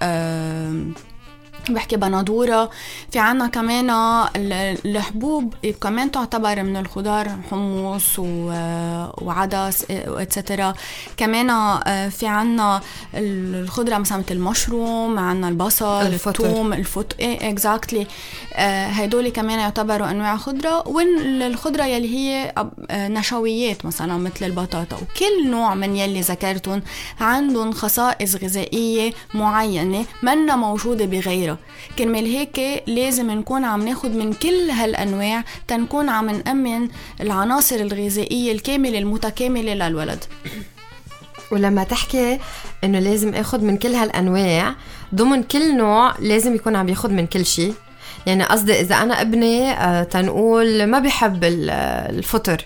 بحكي 1.71 1.97
بندورة 1.97 2.71
في 3.13 3.19
عنا 3.19 3.47
كمان 3.47 3.91
الحبوب 4.87 5.55
كمان 5.81 6.11
تعتبر 6.11 6.63
من 6.63 6.77
الخضار 6.77 7.29
حمص 7.51 8.19
وعدس 9.23 9.87
اتسترا 9.91 10.75
كمان 11.17 11.51
آه، 11.51 12.09
في 12.09 12.27
عنا 12.27 12.81
الخضرة 13.15 13.99
مثلا 13.99 14.19
مثل 14.19 14.35
المشروم 14.35 15.19
عنا 15.19 15.49
البصل 15.49 16.03
الفطر. 16.03 16.45
الثوم 16.45 16.73
الفط 16.73 17.15
إيه 17.21 17.51
اكزاكتلي 17.51 18.07
هدول 18.57 19.29
كمان 19.29 19.59
يعتبروا 19.59 20.11
أنواع 20.11 20.37
خضرة. 20.37 20.89
والخضرة 20.89 21.85
يلي 21.85 22.15
هي 22.15 22.53
آه، 22.91 23.09
نشويات 23.09 23.87
مثلا 23.87 24.17
مثل 24.17 24.47
البطاطا. 24.47 24.97
وكل 24.97 25.51
نوع 25.51 25.75
من 25.75 25.97
يلي 25.97 26.21
ذكرتهم 26.21 26.83
عندهم 27.21 27.73
خصائص 27.73 28.37
غذائية 28.37 29.13
معينة 29.35 30.05
منا 30.23 30.57
موجودة 30.57 31.05
بغيرها. 31.05 31.54
كرمال 31.99 32.27
هيك 32.27 32.83
لازم 32.87 33.31
نكون 33.31 33.65
عم 33.65 33.89
ناخد 33.89 34.11
من 34.11 34.33
كل 34.33 34.71
هالأنواع 34.71 35.45
تنكون 35.69 36.09
عم 36.09 36.31
نأمن 36.31 36.89
العناصر 37.21 37.77
الغذائية 37.77 38.53
الكاملة 38.53 38.99
المتكاملة 38.99 39.75
للولد. 39.75 40.25
ولما 41.53 41.85
تحكي 41.85 42.39
إنه 42.85 42.99
لازم 42.99 43.35
آخد 43.35 43.63
من 43.63 43.77
كل 43.77 43.95
هالأنواع 43.95 44.75
ضمن 45.15 45.43
كل 45.43 45.77
نوع 45.77 46.15
لازم 46.19 46.55
يكون 46.55 46.77
عم 46.77 46.89
ياخد 46.89 47.11
من 47.11 47.27
كل 47.27 47.47
شيء 47.47 47.75
يعني 48.27 48.45
قصدي 48.45 48.81
إذا 48.81 48.95
أنا 48.95 49.21
ابني 49.21 49.71
آه، 49.71 50.03
تنقول 50.03 50.87
ما 50.87 50.99
بحب 50.99 51.45
الفطر. 51.45 52.65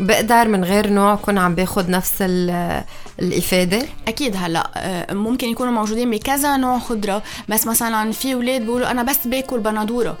بقدر 0.00 0.48
من 0.48 0.64
غير 0.64 0.90
نوع 0.90 1.14
أكون 1.14 1.38
عم 1.38 1.54
باخد 1.54 1.88
نفس 1.88 2.14
الإفادة؟ 3.20 3.82
أكيد 4.08 4.36
هلأ 4.36 4.70
آه، 4.76 5.14
ممكن 5.14 5.48
يكونوا 5.48 5.72
موجودين 5.72 6.10
بكذا 6.10 6.56
نوع 6.56 6.78
خضرة 6.78 7.22
بس 7.48 7.66
مثلا 7.66 8.12
في 8.12 8.34
أولاد 8.34 8.60
بيقولوا 8.62 8.90
أنا 8.90 9.02
بس 9.02 9.26
باكل 9.26 9.60
بندورة 9.60 10.16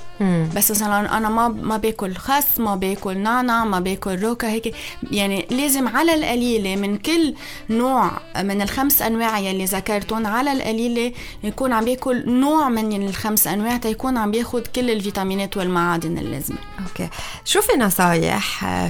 بس 0.56 0.70
مثلا 0.70 1.16
أنا 1.16 1.28
ما 1.28 1.48
ما 1.48 1.76
باكل 1.76 2.14
خس 2.14 2.60
ما 2.60 2.76
باكل 2.76 3.18
نعنع 3.18 3.64
ما 3.64 3.80
باكل 3.80 4.22
روكا 4.22 4.48
هيك 4.48 4.74
يعني 5.10 5.46
لازم 5.50 5.88
على 5.88 6.14
القليلة 6.14 6.76
من 6.76 6.98
كل 6.98 7.34
نوع 7.70 8.10
من 8.42 8.62
الخمس 8.62 9.02
أنواع 9.02 9.38
يلي 9.38 9.64
ذكرتهم 9.64 10.26
على 10.26 10.52
القليلة 10.52 11.12
يكون 11.44 11.72
عم 11.72 11.84
بياكل 11.84 12.30
نوع 12.30 12.68
من 12.68 13.08
الخمس 13.08 13.46
أنواع 13.46 13.76
تيكون 13.76 14.16
عم 14.16 14.30
بياخد 14.30 14.66
كل 14.66 14.90
الفيتامينات 14.90 15.56
والمعادن 15.56 16.18
اللازمة. 16.18 16.58
أوكي. 16.88 17.08
شو 17.44 17.60
في 17.60 17.72
نصايح 17.78 18.64
آه، 18.64 18.88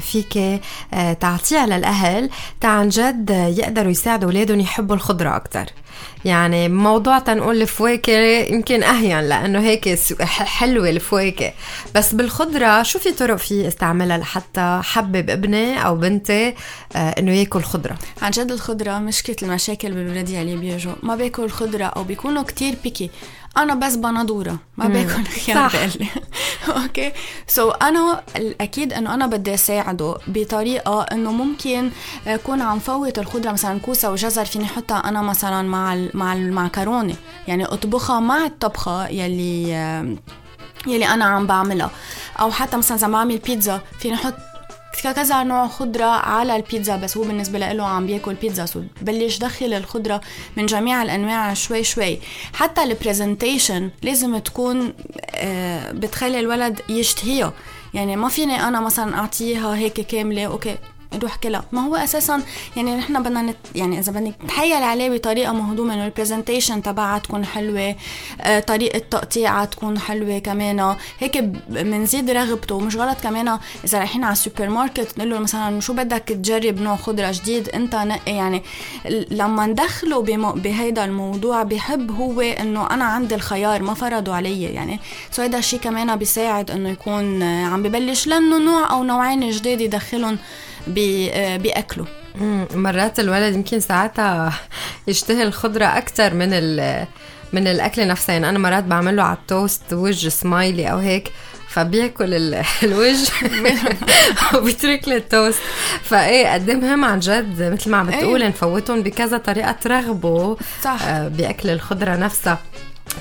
آه، 0.94 1.12
تعطيها 1.12 1.66
للاهل 1.66 2.30
تعن 2.60 2.88
جد 2.88 3.30
يقدروا 3.30 3.90
يساعدوا 3.90 4.28
أولادهم 4.28 4.60
يحبوا 4.60 4.94
الخضرة 4.96 5.36
أكثر 5.36 5.66
يعني 6.24 6.68
موضوع 6.68 7.18
تنقول 7.18 7.62
الفواكه 7.62 8.12
يمكن 8.50 8.82
أهين 8.82 9.20
لأنه 9.20 9.60
هيك 9.60 9.98
حلوة 10.22 10.90
الفواكه. 10.90 11.52
بس 11.94 12.14
بالخضرة 12.14 12.82
شو 12.82 12.98
في 12.98 13.12
طرق 13.12 13.36
في 13.36 13.68
استعملها 13.68 14.18
لحتى 14.18 14.80
حبب 14.84 15.30
ابني 15.30 15.86
أو 15.86 15.96
بنتي 15.96 16.54
آه 16.96 17.10
إنه 17.18 17.32
ياكل 17.32 17.62
خضرة. 17.62 17.96
عن 18.22 18.30
جد 18.30 18.50
الخضرة 18.52 18.98
مشكله 18.98 19.36
المشاكل 19.42 19.92
بالولاد 19.92 20.28
اللي 20.28 20.56
بيجوا. 20.56 20.92
ما 21.02 21.16
بياكل 21.16 21.50
خضره 21.50 21.84
أو 21.84 22.04
بيكونوا 22.04 22.42
كتير 22.42 22.74
بيكي 22.84 23.10
أنا 23.56 23.74
بس 23.74 23.96
بندورة 23.96 24.58
ما 24.76 24.88
باكل 24.88 25.24
خيار 25.44 25.68
بقلي 25.72 26.08
okay؟ 26.82 27.12
so 27.46 27.70
so 27.70 27.76
أنا 27.82 28.22
الأكيد 28.36 28.92
إنه 28.92 29.14
أنا 29.14 29.26
بدي 29.26 29.54
أساعده 29.54 30.14
بطريقة 30.26 31.02
إنه 31.02 31.32
ممكن 31.32 31.90
أكون 32.26 32.62
عم 32.62 32.78
فوت 32.78 33.18
الخضرة 33.18 33.52
مثلا 33.52 33.78
كوسة 33.80 34.10
وجزر 34.10 34.44
فيني 34.44 34.64
أحطها 34.64 34.98
أنا 35.08 35.22
مثلا 35.22 35.62
مع 35.62 36.06
مع 36.14 36.32
المعكرونة. 36.32 37.14
يعني 37.48 37.64
أطبخها 37.64 38.20
مع 38.20 38.44
الطبخة 38.46 39.08
يلي 39.08 39.70
يلي 40.86 41.08
أنا 41.08 41.24
عم 41.24 41.46
بعملها. 41.46 41.90
أو 42.40 42.50
حتى 42.50 42.76
مثلا 42.76 42.96
إذا 42.96 43.08
بعمل 43.08 43.38
بيتزا 43.38 43.80
فيني 43.98 44.14
أحط 44.14 44.34
كذا 45.02 45.42
نوع 45.42 45.68
خضرة 45.68 46.04
على 46.04 46.56
البيتزا 46.56 46.96
بس 46.96 47.16
هو 47.16 47.24
بالنسبة 47.24 47.58
له 47.58 47.86
عم 47.86 48.06
بياكل 48.06 48.34
بيتزا 48.34 48.66
so 48.66 48.82
بلش 49.02 49.38
دخل 49.38 49.72
الخضرة 49.72 50.20
من 50.56 50.66
جميع 50.66 51.02
الأنواع 51.02 51.54
شوي 51.54 51.84
شوي. 51.84 52.18
حتى 52.52 52.82
ال 52.82 52.91
presentation 52.91 53.90
لازم 54.02 54.38
تكون 54.38 54.92
آه، 55.30 55.92
بتخلي 55.92 56.40
الولد 56.40 56.80
يشتهيها 56.88 57.52
يعني 57.94 58.16
ما 58.16 58.28
فيني 58.28 58.68
أنا 58.68 58.80
مثلا 58.80 59.18
أعطيها 59.18 59.76
هيك 59.76 60.00
كاملة 60.00 60.46
okay. 60.46 60.76
نروح 61.14 61.36
كلا 61.36 61.62
ما 61.72 61.80
هو 61.80 61.96
أساسا 61.96 62.42
يعني 62.76 62.96
نحن 62.96 63.22
بدنا 63.22 63.42
نت 63.42 63.56
يعني 63.74 63.98
إذا 63.98 64.12
بدك 64.12 64.34
نتحايل 64.44 64.82
عليه 64.82 65.10
بطريقة 65.10 65.52
مهضومة 65.52 65.94
إنه 65.94 66.06
ال 66.06 66.12
presentation 66.12 66.82
تبعها 66.82 67.18
تكون 67.18 67.44
حلوة 67.44 67.94
آه 68.40 68.60
طريقة 68.60 68.98
تقطيعها 68.98 69.64
تكون 69.64 69.98
حلوة 69.98 70.38
كمان 70.38 70.96
هيك 71.18 71.38
بنزيد 71.68 72.30
رغبته. 72.30 72.80
مش 72.80 72.96
غلط 72.96 73.20
كمان 73.20 73.58
إذا 73.84 73.98
رايحين 73.98 74.24
على 74.24 74.32
السوبر 74.32 74.68
ماركت 74.68 75.18
نقول 75.18 75.30
له 75.30 75.38
مثلا 75.38 75.80
شو 75.80 75.92
بدك 75.92 76.22
تجرب؟ 76.28 76.80
نوع 76.80 76.96
خضره 76.96 77.32
جديد 77.32 77.68
أنت 77.68 77.94
نقي. 77.94 78.32
يعني 78.32 78.62
لما 79.30 79.66
ندخله 79.66 80.22
بهيدا 80.52 81.04
الموضوع 81.04 81.62
بحب 81.62 82.10
هو 82.10 82.40
إنه 82.40 82.90
أنا 82.90 83.04
عندي 83.04 83.34
الخيار 83.34 83.82
ما 83.82 83.94
فرضوا 83.94 84.34
علي. 84.34 84.62
يعني 84.62 85.00
so 85.30 85.42
هيدا 85.42 85.58
الشيء 85.58 85.80
كمان 85.80 86.16
بيساعد 86.16 86.70
إنه 86.70 86.88
يكون 86.88 87.42
عم 87.42 87.82
ببلش 87.82 88.26
لأنه 88.26 88.58
نوع 88.58 88.90
أو 88.90 89.04
نوعين 89.04 89.50
جداد 89.50 89.80
يدخلهم 89.80 90.38
بياكلوا 90.86 92.06
مرات 92.74 93.20
الولد 93.20 93.54
يمكن 93.54 93.80
ساعتها 93.80 94.52
يشتهي 95.06 95.42
الخضرة 95.42 95.84
أكثر 95.84 96.34
من 96.34 96.50
من 97.52 97.66
الأكل 97.66 98.08
نفسه 98.08 98.32
يعني 98.32 98.48
أنا 98.48 98.58
مرات 98.58 98.84
بعمل 98.84 99.16
له 99.16 99.22
على 99.22 99.36
التوست 99.36 99.92
وجه 99.92 100.28
سمايلي 100.28 100.90
أو 100.90 100.98
هيك 100.98 101.32
فبياكل 101.68 102.34
الوجه 102.82 103.32
وبيترك 104.54 105.08
لي 105.08 105.16
التوست 105.16 105.60
فإيه 106.02 106.52
قد 106.54 106.70
مهم 106.70 107.04
عن 107.04 107.18
جد 107.18 107.62
مثل 107.62 107.90
ما 107.90 107.96
عم 107.96 108.06
بتقول 108.06 108.42
إيه. 108.42 108.48
نفوتهم 108.48 109.02
بكذا 109.02 109.38
طريقة 109.38 109.72
ترغبوا 109.72 110.56
صح. 110.82 111.02
آه، 111.02 111.28
بأكل 111.28 111.70
الخضرة 111.70 112.16
نفسها 112.16 112.58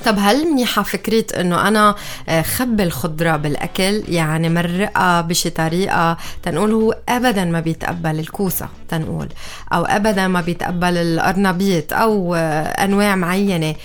طب 0.05 0.15
هل 0.19 0.51
منيحة 0.51 0.83
فكرة 0.83 1.41
إنه 1.41 1.67
أنا 1.67 1.95
آه، 2.29 2.41
خبي 2.41 2.83
الخضرة 2.83 3.35
بالأكل؟ 3.35 4.03
يعني 4.07 4.49
مرقها 4.49 5.21
بشي 5.21 5.49
طريقة 5.49 6.17
تنقول 6.43 6.71
هو 6.71 6.95
ابدا 7.09 7.45
ما 7.45 7.59
بيتقبل 7.59 8.19
الكوسة 8.19 8.67
تنقول. 8.89 9.27
أو 9.73 9.85
ابدا 9.85 10.27
ما 10.27 10.41
بيتقبل 10.41 10.97
القرنبيط 10.97 11.93
أو 11.93 12.35
آه، 12.35 12.63
أنواع 12.63 13.15
معينة. 13.15 13.75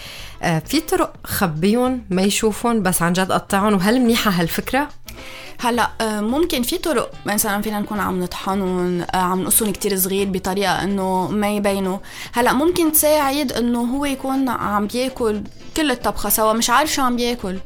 آه، 0.43 0.59
في 0.59 0.81
طرق 0.81 1.13
خبيهم 1.25 2.03
ما 2.11 2.23
يشوفون 2.23 2.83
بس 2.83 3.03
عن 3.03 3.13
جد 3.13 3.33
قطعهم. 3.33 3.75
وهل 3.75 4.01
منيحة 4.01 4.31
هالفكرة؟ 4.31 4.89
هلا 5.59 5.91
ممكن 6.21 6.63
في 6.63 6.79
طرق. 6.79 7.13
مثلا 7.27 7.63
فينا 7.63 7.81
نكون 7.81 8.01
عم 8.01 8.23
نطحنهم 8.23 9.07
عم 9.15 9.41
نقصهم 9.43 9.73
كتير 9.73 9.97
صغير 9.97 10.29
بطريقة 10.31 10.85
إنه 10.85 11.29
ما 11.29 11.51
يبينوا. 11.51 11.99
هلا 12.33 12.53
ممكن 12.53 12.93
تساعد 12.93 13.53
إنه 13.53 13.81
هو 13.81 14.05
يكون 14.05 14.49
عم 14.49 14.87
بياكل 14.87 15.43
كل 15.77 15.91
الطبخة 15.91 16.29
سوا 16.29 16.53
مش 16.53 16.71
عارف 16.71 16.93
شو 16.93 17.03
عم 17.03 17.17
بياكل 17.17 17.59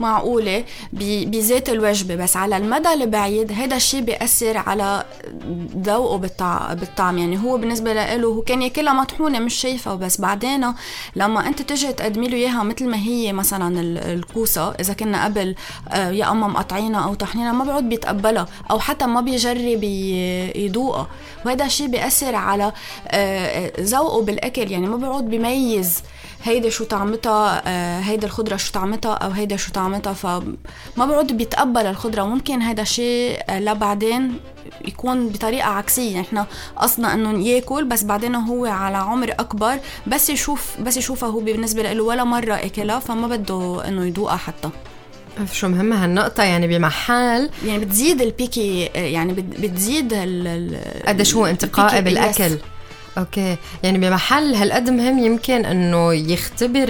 معقولة 0.00 0.64
بذات 0.92 1.68
الوجبة 1.68 2.16
بس 2.16 2.36
على 2.36 2.56
المدى 2.56 2.92
البعيد 2.92 3.52
هذا 3.52 3.76
الشيء 3.76 4.00
بيأثر 4.00 4.58
على 4.58 5.04
ذوقه 5.76 6.16
بالطعم. 6.74 7.18
يعني 7.18 7.38
هو 7.38 7.56
بالنسبة 7.56 7.92
له 7.92 8.24
هو 8.24 8.42
كان 8.42 8.62
ياكلها 8.62 8.92
مطحونة 8.92 9.38
مش 9.38 9.54
شايفة 9.54 9.94
بس 9.94 10.20
بعدين 10.20 10.74
لما 11.16 11.46
أنت 11.46 11.62
تجي 11.62 11.92
تقدمي 11.92 12.28
له 12.28 12.36
إياها 12.36 12.62
مثل 12.62 12.88
ما 12.88 12.96
هي 12.96 13.32
مثلا 13.32 13.80
الكوسة 14.12 14.70
إذا 14.70 14.92
كنا 14.94 15.24
قبل 15.24 15.54
آه، 15.88 16.10
يا 16.10 16.30
أما 16.30 16.46
مقطعينها 16.46 17.04
أو 17.04 17.14
طحنينها 17.14 17.52
ما 17.52 17.64
بيعود 17.64 17.88
بيتقبلها 17.88 18.46
أو 18.70 18.78
حتى 18.78 19.06
ما 19.06 19.20
بيجرب 19.20 19.84
يذوقها 20.54 21.08
وهذا 21.46 21.64
الشيء 21.64 21.86
بيأثر 21.86 22.34
على 22.34 22.72
آه، 23.08 23.72
ذوقه 23.80 24.22
بالأكل. 24.22 24.70
يعني 24.70 24.86
ما 24.86 24.96
بيعود 24.96 25.30
بيميز 25.30 26.02
هيدا 26.44 26.68
شو 26.70 26.84
طعمتها 26.84 27.62
آه، 27.66 28.00
هيدا 28.00 28.26
الخضرة 28.26 28.56
شو 28.56 28.72
طعمتها 28.72 29.14
أو 29.14 29.30
هيدا 29.30 29.56
شو 29.56 29.72
طعمتها. 29.72 30.12
فما 30.12 30.56
بعود 30.96 31.32
بيتقبل 31.36 31.86
الخضرة. 31.86 32.22
وممكن 32.22 32.62
هيدا 32.62 32.82
الشيء 32.82 33.40
آه، 33.48 33.60
لبعدين 33.60 34.34
يكون 34.84 35.28
بطريقة 35.28 35.68
عكسية. 35.68 36.20
إحنا 36.20 36.46
قصدنا 36.76 37.14
انه 37.14 37.46
ياكل 37.46 37.84
بس 37.84 38.02
بعدين 38.02 38.34
هو 38.34 38.66
على 38.66 38.96
عمر 38.96 39.30
أكبر. 39.30 39.78
بس 40.06 40.30
يشوف 40.30 40.80
بس 40.80 40.96
يشوفها 40.96 41.28
هو 41.28 41.40
بالنسبة 41.40 41.92
له 41.92 42.02
ولا 42.02 42.24
مرة 42.24 42.54
أكلها 42.54 42.98
فما 42.98 43.28
بده 43.28 43.88
إنه 43.88 44.06
يذوقها 44.06 44.36
حتى. 44.36 44.70
شو 45.52 45.68
مهمة 45.68 46.04
هالنقطة 46.04 46.42
يعني 46.42 46.66
بمحل 46.66 47.50
يعني 47.66 47.84
بتزيد 47.84 48.22
البيكي 48.22 48.84
يعني 48.94 49.32
بتزيد 49.32 50.14
قديش 51.06 51.34
هو 51.34 51.46
انتقائي 51.46 52.02
بالأكل. 52.02 52.58
أوكي. 53.18 53.56
يعني 53.82 53.98
بمحل 53.98 54.54
هالقد 54.54 54.90
مهم 54.90 55.18
يمكن 55.18 55.64
إنه 55.64 56.14
يختبر 56.14 56.86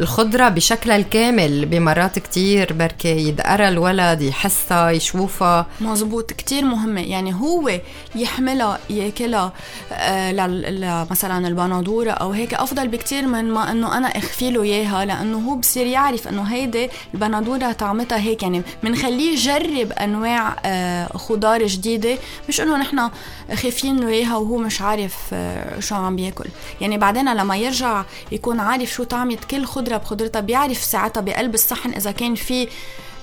الخضرة 0.00 0.48
بشكلها 0.48 0.96
الكامل. 0.96 1.66
بمرات 1.66 2.18
كتير 2.18 2.72
بركي 2.72 3.28
يدقرها 3.28 3.68
الولد 3.68 4.22
يحسها 4.22 4.90
يشوفها. 4.90 5.66
مزبوط 5.80 6.32
كتير 6.32 6.64
مهمة. 6.64 7.00
يعني 7.00 7.34
هو 7.34 7.80
يحملها 8.14 8.78
يأكلها 8.90 9.52
آه 9.92 11.06
مثلا 11.10 11.48
البندورة 11.48 12.10
أو 12.10 12.30
هيك 12.30 12.54
أفضل 12.54 12.88
بكتير 12.88 13.26
من 13.26 13.44
ما 13.44 13.70
إنه 13.72 13.96
أنا 13.96 14.08
أخفي 14.08 14.50
له 14.50 14.62
إياها. 14.62 15.04
لأنه 15.04 15.38
هو 15.38 15.56
بصير 15.56 15.86
يعرف 15.86 16.28
إنه 16.28 16.42
هيدي 16.42 16.90
البندورة 17.14 17.72
طعمتها 17.72 18.18
هيك. 18.18 18.42
يعني 18.42 18.62
بنخليه 18.82 19.32
يجرب 19.32 19.92
أنواع 19.92 20.56
آه 20.64 21.06
خضار 21.16 21.66
جديدة. 21.66 22.18
مش 22.48 22.60
إنه 22.60 22.76
نحن 22.76 23.10
خايفين 23.54 24.00
له 24.00 24.08
اياها 24.08 24.36
وهو 24.36 24.56
مش 24.56 24.80
عارف 24.80 25.34
شو 25.78 25.94
عم 25.94 26.16
بياكل. 26.16 26.44
يعني 26.80 26.98
بعدين 26.98 27.34
لما 27.34 27.56
يرجع 27.56 28.04
يكون 28.32 28.60
عارف 28.60 28.90
شو 28.90 29.04
طعمة 29.04 29.38
كل 29.50 29.64
خضرة 29.64 29.96
بخضرتها 29.96 30.40
بيعرف 30.40 30.78
ساعتها 30.84 31.20
بقلب 31.20 31.54
الصحن 31.54 31.90
إذا 31.90 32.10
كان 32.10 32.34
في 32.34 32.68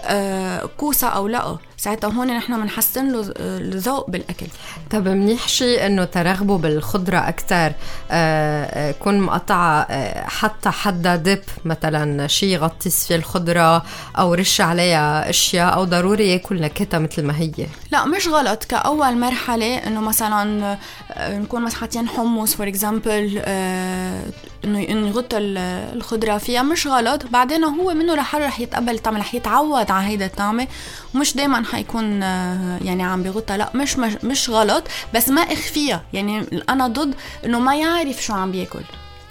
آه، 0.01 0.69
كوسة 0.77 1.07
أو 1.07 1.27
لأ. 1.27 1.57
ساعتها 1.79 2.09
هون 2.13 2.27
نحن 2.37 2.61
بنحسن 2.61 3.11
له 3.11 3.33
الذوق 3.39 4.09
بالأكل. 4.09 4.45
طب 4.91 5.07
منيح 5.07 5.47
شيء 5.47 5.85
إنه 5.85 6.05
ترغبوا 6.05 6.57
بالخضرة 6.57 7.17
أكثر 7.17 7.73
آه 8.11 8.91
كون 8.91 9.15
آه، 9.15 9.19
مقطعه 9.19 9.81
آه 9.89 10.27
حتى 10.27 10.69
حدا 10.69 11.15
dip 11.15 11.41
مثلا 11.65 12.27
شيء 12.27 12.49
يغطس 12.49 13.07
فيه 13.07 13.15
الخضرة 13.15 13.83
أو 14.17 14.33
رش 14.33 14.61
عليها 14.61 15.29
أشياء 15.29 15.73
أو 15.73 15.83
ضروري 15.83 16.29
يأكل 16.31 16.61
نكهتها 16.61 16.99
مثل 16.99 17.23
ما 17.23 17.37
هي. 17.37 17.51
لا 17.91 18.05
مش 18.05 18.27
غلط. 18.27 18.63
كأول 18.63 19.17
مرحلة 19.19 19.75
إنه 19.77 20.01
مثلا 20.01 20.77
آه، 21.11 21.37
نكون 21.39 21.61
مثلا 21.63 21.79
حاطين 21.79 22.07
حمص 22.07 22.55
for 22.55 22.67
example 22.67 23.41
آه 23.45 24.23
إنه 24.65 25.07
يغطي 25.07 25.37
الخضرة 25.37 26.37
فيها 26.37 26.61
مش 26.61 26.87
غلط. 26.87 27.25
بعدين 27.25 27.63
هو 27.63 27.93
منه 27.93 28.15
لحاله 28.15 28.45
رح 28.45 28.59
يتقبل 28.59 28.95
الطعم 28.95 29.17
رح 29.17 29.35
يتعود 29.35 29.91
على 29.91 30.07
هيدا 30.07 30.25
الطعمه 30.25 30.67
ومش 31.15 31.35
دائما 31.35 31.66
حيكون 31.71 32.23
آه، 32.23 32.79
يعني 32.81 33.03
عم 33.03 33.23
بغطها 33.23 33.57
لا 33.57 33.69
مش 33.75 33.97
مش 34.23 34.49
غلط 34.49 34.83
بس 35.13 35.29
ما 35.29 35.41
اخفيها. 35.41 36.03
يعني 36.13 36.45
أنا 36.69 36.87
ضد 36.87 37.15
إنه 37.45 37.59
ما 37.59 37.75
يعرف 37.75 38.23
شو 38.23 38.33
عم 38.33 38.51
بياكل. 38.51 38.81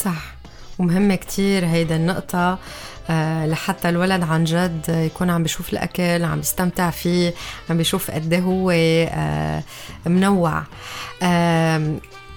صح. 0.05 0.37
ومهمة 0.79 1.15
كتير 1.15 1.67
هيدا 1.67 1.97
النقطة 1.97 2.59
أه 3.11 3.47
لحتى 3.47 3.89
الولد 3.89 4.23
عن 4.23 4.45
جد 4.45 4.85
يكون 4.89 5.31
عم 5.31 5.43
بيشوف 5.43 5.73
الأكل 5.73 6.25
عم 6.25 6.37
بيستمتع 6.37 6.91
فيه 6.91 7.35
عم 7.71 7.77
بيشوف 7.77 8.11
قد 8.11 8.33
إيه 8.33 8.41
هو 8.41 8.71
أه 8.71 9.63
منوع. 10.07 10.63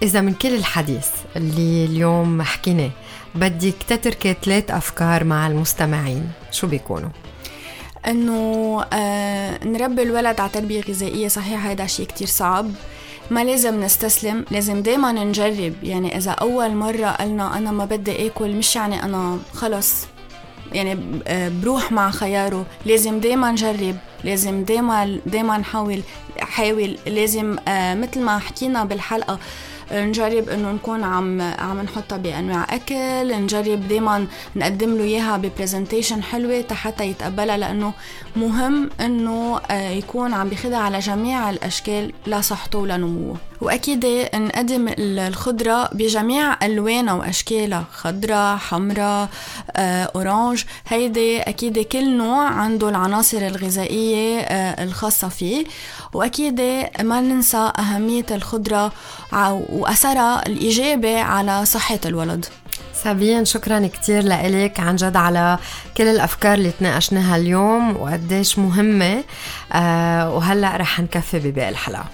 إذا 0.03 0.21
من 0.21 0.33
كل 0.33 0.55
الحديث 0.55 1.07
اللي 1.35 1.85
اليوم 1.85 2.41
حكيناه 2.41 2.91
بدك 3.35 3.73
تتركي 3.87 4.35
ثلاث 4.45 4.71
أفكار 4.71 5.23
مع 5.23 5.47
المستمعين. 5.47 6.31
شو 6.51 6.67
بيكونوا؟ 6.67 7.09
إنه 8.07 8.81
آه 8.93 9.65
نربي 9.65 10.01
الولد 10.01 10.39
على 10.39 10.49
تربية 10.49 10.81
غذائية 10.81 11.27
صحيح 11.27 11.65
هذا 11.65 11.85
شيء 11.85 12.05
كتير 12.05 12.27
صعب. 12.27 12.71
ما 13.31 13.43
لازم 13.43 13.83
نستسلم 13.83 14.45
لازم 14.51 14.81
دايما 14.81 15.11
نجرب. 15.11 15.73
يعني 15.83 16.17
إذا 16.17 16.31
أول 16.31 16.75
مرة 16.75 17.07
قلنا 17.07 17.57
أنا 17.57 17.71
ما 17.71 17.85
بدي 17.85 18.27
آكل 18.27 18.55
مش 18.55 18.75
يعني 18.75 19.03
أنا 19.03 19.39
خلص 19.53 20.05
يعني 20.71 20.97
آه، 21.27 21.51
بروح 21.63 21.91
مع 21.91 22.11
خياره. 22.11 22.65
لازم 22.85 23.19
دايما 23.19 23.51
نجرب 23.51 23.95
لازم 24.23 24.63
دايما 24.63 25.19
دايما 25.25 25.57
نحاول 25.57 26.01
حاول. 26.39 26.97
لازم 27.07 27.57
آه 27.67 27.95
مثل 27.95 28.21
ما 28.21 28.39
حكينا 28.39 28.83
بالحلقة 28.83 29.39
نجرب 29.91 30.49
إنه 30.49 30.71
نكون 30.71 31.03
عم 31.03 31.41
عم 31.41 31.81
نحطها 31.81 32.17
بأنواع 32.17 32.67
أكل 32.69 33.41
نجرب 33.41 33.87
دائما 33.87 34.27
نقدم 34.55 34.97
له 34.97 35.03
إياها 35.03 35.37
ب 35.37 35.44
presentation 35.44 36.23
حلوة 36.23 36.65
حتى 36.71 37.05
يتقبلها 37.05 37.57
لأنه 37.57 37.93
مهم 38.35 38.89
إنه 39.01 39.59
آه، 39.71 39.89
يكون 39.89 40.33
عم 40.33 40.49
بياخذها 40.49 40.77
على 40.77 40.99
جميع 40.99 41.49
الأشكال 41.49 42.13
لصحته 42.27 42.79
ولنموه 42.79 43.35
وأكيد 43.61 44.05
نقدم 44.35 44.89
الخضرة 44.97 45.89
بجميع 45.93 46.65
ألوانها 46.65 47.13
وأشكالها 47.13 47.85
خضراء 47.91 48.57
حمراء 48.57 49.29
آه، 49.75 50.11
orange. 50.15 50.63
هيدي 50.87 51.41
أكيد 51.41 51.79
كل 51.79 52.17
نوع 52.17 52.47
عنده 52.47 52.89
العناصر 52.89 53.37
الغذائية 53.37 54.39
آه، 54.39 54.83
الخاصة 54.83 55.29
فيه. 55.29 55.65
وأكيد 56.13 56.61
ما 57.01 57.21
ننسى 57.21 57.71
أهمية 57.79 58.25
الخضرة 58.31 58.91
وأثرها 59.79 60.47
الإيجابي 60.47 61.17
على 61.17 61.65
صحة 61.65 61.99
الولد. 62.05 62.45
سابين 63.03 63.45
شكرا 63.45 63.87
كتير 63.87 64.23
لإلك 64.23 64.79
عن 64.79 64.95
جد 64.95 65.15
على 65.15 65.57
كل 65.97 66.03
الأفكار 66.07 66.53
اللي 66.53 66.71
تناقشناها 66.71 67.35
اليوم 67.35 67.97
وقديش 67.97 68.59
مهمة. 68.59 69.23
آه 69.71 70.35
وهلأ 70.35 70.77
رح 70.77 70.99
نكفي 70.99 71.39
بباقي 71.39 71.69
الحلقة. 71.69 72.05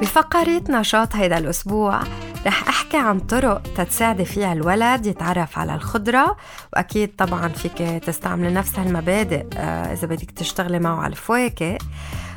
بفقرة 0.00 0.62
نشاط 0.68 1.16
هيدا 1.16 1.38
الأسبوع 1.38 2.00
رح 2.46 2.68
أحكي 2.68 2.96
عن 2.96 3.20
طرق 3.20 3.62
تتساعدي 3.76 4.24
فيها 4.24 4.52
الولد 4.52 5.06
يتعرف 5.06 5.58
على 5.58 5.74
الخضرة 5.74 6.36
وأكيد 6.72 7.16
طبعا 7.16 7.48
فيك 7.48 7.78
تستعملي 8.04 8.50
نفس 8.50 8.78
هالمبادئ 8.78 9.46
آه، 9.56 9.92
إذا 9.92 10.06
بدك 10.06 10.30
تشتغلي 10.30 10.78
معه 10.78 10.96
على 10.96 11.12
الفواكه. 11.12 11.78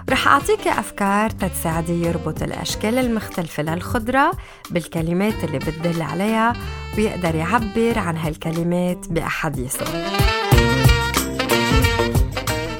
رح 0.09 0.27
أعطيك 0.27 0.67
أفكار 0.67 1.29
تتساعدي 1.29 2.05
يربط 2.05 2.43
الأشكال 2.43 2.97
المختلفة 2.97 3.63
للخضرة 3.63 4.31
بالكلمات 4.71 5.43
اللي 5.43 5.57
بتدل 5.57 6.01
عليها 6.01 6.53
ويقدر 6.97 7.35
يعبر 7.35 7.99
عن 7.99 8.17
هالكلمات 8.17 9.07
بأحاديثه. 9.09 9.85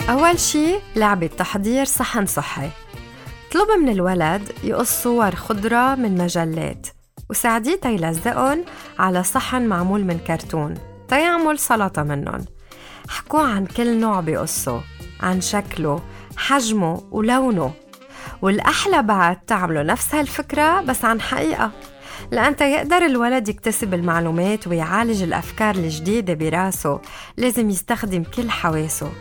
أول 0.10 0.40
شي 0.40 0.76
لعبة 0.96 1.28
تحضير 1.28 1.86
صحن 1.86 2.26
صحي. 2.26 2.70
اطلب 3.50 3.80
من 3.82 3.90
الولد 3.90 4.52
يقص 4.64 5.04
صور 5.04 5.36
خضرة 5.36 5.96
من 5.96 6.18
مجلات. 6.18 6.95
وساعديه 7.30 7.76
تيلزقن 7.76 8.64
على 9.00 9.24
صحن 9.24 9.62
معمول 9.68 10.04
من 10.04 10.18
كرتون. 10.18 10.74
تيعمل 11.08 11.60
سلطة 11.60 12.04
منهم 12.04 12.46
حكوا 13.10 13.42
عن 13.42 13.66
كل 13.66 14.00
نوع 14.00 14.20
بقصه 14.20 14.82
عن 15.22 15.42
شكله 15.42 16.02
حجمه 16.38 17.04
ولونه. 17.12 17.74
والأحلى 18.42 19.04
بعد 19.04 19.36
تعملوا 19.36 19.84
نفس 19.84 20.16
هالفكرة 20.16 20.82
بس 20.82 21.06
عن 21.06 21.22
حقيقة. 21.22 21.72
لأن 22.32 22.56
يقدر 22.62 23.06
الولد 23.06 23.48
يكتسب 23.50 23.94
المعلومات 23.94 24.68
ويعالج 24.68 25.24
الأفكار 25.24 25.76
الجديدة 25.76 26.34
براسه. 26.34 27.02
لازم 27.38 27.70
يستخدم 27.70 28.24
كل 28.24 28.52
حواسه. 28.52 29.12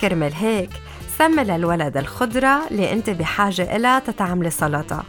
كرمال 0.00 0.34
هيك 0.34 0.70
سمي 1.18 1.44
للولد 1.44 1.96
الخضرة 1.96 2.68
اللي 2.70 2.92
أنت 2.92 3.10
بحاجة 3.10 3.76
إلها 3.76 3.98
تتعملي 3.98 4.50
سلطة. 4.50 5.04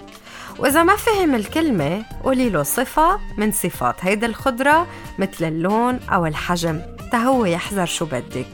وإذا 0.60 0.84
ما 0.84 0.96
فهم 0.96 1.36
الكلمة 1.36 2.06
قولي 2.24 2.50
له 2.50 2.64
صفة 2.64 3.20
من 3.38 3.52
صفات 3.52 3.96
هيدا 4.02 4.28
الخضرة 4.28 4.88
مثل 5.20 5.46
اللون 5.46 6.00
أو 6.10 6.26
الحجم 6.26 6.82
تهو 7.12 7.46
يحذر 7.46 7.86
شو 7.86 8.06
بدك. 8.06 8.48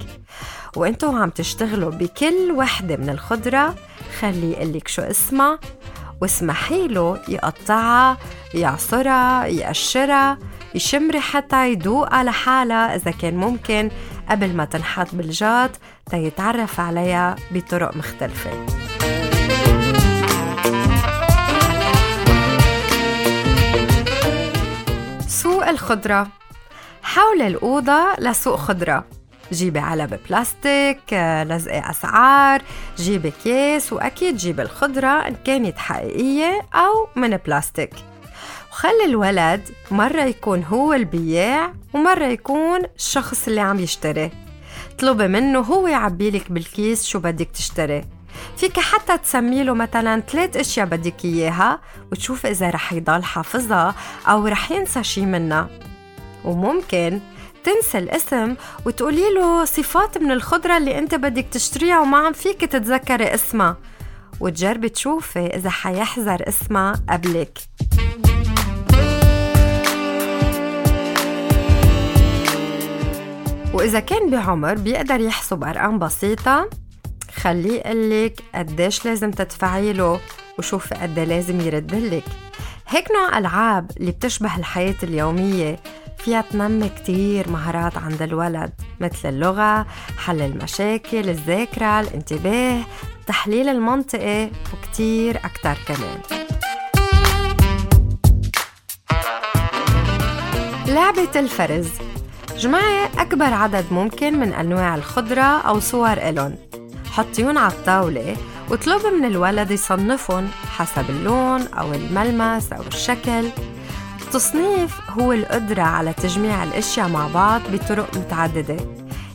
وإنتو 0.76 1.16
عم 1.16 1.30
تشتغلوا 1.30 1.92
بكل 1.92 2.52
وحدة 2.52 2.98
من 2.98 3.10
الخضرة 3.10 3.76
خلي 4.20 4.52
يقلك 4.52 4.88
شو 4.88 5.02
اسمها 5.02 5.60
واسمحي 6.22 6.88
له 6.88 7.20
يقطعها 7.28 8.18
يعصرها 8.54 9.46
يقشرها 9.46 10.38
يشم 10.76 11.12
ريحتها 11.12 11.66
يدوقها 11.66 12.24
لحالها 12.24 12.96
إذا 12.96 13.12
كان 13.12 13.38
ممكن 13.38 13.92
قبل 14.30 14.56
ما 14.56 14.66
تنحط 14.66 15.08
بالجات 15.14 15.72
تيتعرف 16.12 16.80
عليها 16.80 17.36
بطرق 17.52 17.98
مختلفة. 17.98 18.87
الخضرة 25.88 26.28
حول 27.04 27.42
الأوضة 27.42 28.16
لسوق 28.20 28.56
خضرة. 28.56 29.06
جيبي 29.52 29.80
علب 29.80 30.20
بلاستيك 30.30 31.14
لزقي 31.48 31.90
أسعار 31.90 32.62
جيبي 32.98 33.34
كيس 33.44 33.94
وأكيد 33.94 34.38
جيبي 34.38 34.62
الخضرة 34.62 35.08
إن 35.08 35.36
كانت 35.46 35.78
حقيقية 35.78 36.62
أو 36.74 37.08
من 37.16 37.38
بلاستيك. 37.38 37.94
وخلي 38.72 39.06
الولد 39.06 39.70
مرة 39.92 40.22
يكون 40.22 40.64
هو 40.64 40.94
البياع 40.94 41.74
ومرة 41.94 42.26
يكون 42.26 42.80
الشخص 42.96 43.48
اللي 43.48 43.62
عم 43.62 43.80
يشتري. 43.80 44.32
اطلبي 44.96 45.28
منه 45.28 45.60
هو 45.60 45.88
يعبيلك 45.88 46.52
بالكيس 46.52 47.06
شو 47.06 47.20
بدك 47.20 47.50
تشتري. 47.54 48.06
فيك 48.58 48.80
حتى 48.80 49.18
تسمي 49.18 49.64
له 49.64 49.74
مثلا 49.74 50.22
ثلاث 50.22 50.58
أشياء 50.58 50.86
بدك 50.86 51.26
إياها 51.26 51.80
وتشوف 52.12 52.46
إذا 52.46 52.70
رح 52.70 52.94
يضل 52.94 53.24
حافظها 53.24 53.96
أو 54.28 54.48
رح 54.48 54.72
ينسى 54.72 55.04
شي 55.04 55.26
منها. 55.26 55.70
وممكن 56.46 57.20
تنسى 57.64 57.98
الاسم 57.98 58.56
وتقولي 58.86 59.34
له 59.36 59.66
صفات 59.66 60.18
من 60.18 60.32
الخضرة 60.32 60.78
اللي 60.78 61.00
أنت 61.00 61.16
بدك 61.16 61.46
تشتريها 61.52 62.00
وما 62.00 62.18
عم 62.18 62.34
فيك 62.34 62.62
تتذكري 62.62 63.34
اسمها. 63.34 63.78
وتجربي 64.40 64.90
تشوفي 64.90 65.48
إذا 65.48 65.70
حيحذر 65.70 66.44
اسمها 66.48 66.94
قبلك. 67.10 67.60
وإذا 73.74 74.00
كان 74.00 74.30
بعمر 74.30 74.74
بيقدر 74.74 75.20
يحسب 75.20 75.64
أرقام 75.64 76.00
بسيطة. 76.00 76.70
خليه 77.38 77.74
يقلك 77.74 78.44
قديش 78.56 79.06
لازم 79.06 79.32
تدفعي 79.32 79.94
له 79.94 80.20
وشوفي 80.60 80.96
قد 80.96 81.20
لازم 81.20 81.62
يردلك 81.62 82.24
هيك 82.88 83.12
نوع 83.12 83.38
ألعاب 83.38 83.92
اللي 83.98 84.12
بتشبه 84.12 84.58
الحياة 84.58 84.96
اليومية 85.04 85.80
فيها 86.18 86.42
تنمي 86.42 86.90
كتير 86.90 87.50
مهارات 87.50 87.98
عند 87.98 88.22
الولد 88.22 88.72
مثل 89.00 89.30
اللغة، 89.30 89.88
حل 90.18 90.42
المشاكل، 90.42 91.30
الذاكرة، 91.30 92.00
الانتباه، 92.00 92.82
التحليل 93.20 93.70
المنطقي 93.70 94.50
وكتير 94.74 95.38
أكتر 95.38 95.78
كمان. 95.88 96.22
لعبة 100.88 101.40
الفرز. 101.40 101.90
جمعي 102.58 103.06
أكبر 103.18 103.54
عدد 103.54 103.86
ممكن 103.92 104.40
من 104.40 104.54
أنواع 104.54 104.96
الخضرة 104.96 105.42
أو 105.42 105.80
صور 105.80 106.14
إلن. 106.14 106.67
حطيون 107.18 107.58
على 107.58 107.74
الطاولة 107.74 108.38
وطلب 108.72 109.02
من 109.14 109.26
الولد 109.26 109.72
يصنفهم 109.72 110.48
حسب 110.78 111.10
اللون 111.10 111.62
أو 111.62 111.94
الملمس 111.94 112.74
أو 112.74 112.82
الشكل. 112.82 113.50
التصنيف 114.22 115.02
هو 115.10 115.34
القدرة 115.34 115.82
على 115.82 116.14
تجميع 116.14 116.64
الأشياء 116.64 117.08
مع 117.08 117.28
بعض 117.28 117.62
بطرق 117.72 118.18
متعددة. 118.18 118.78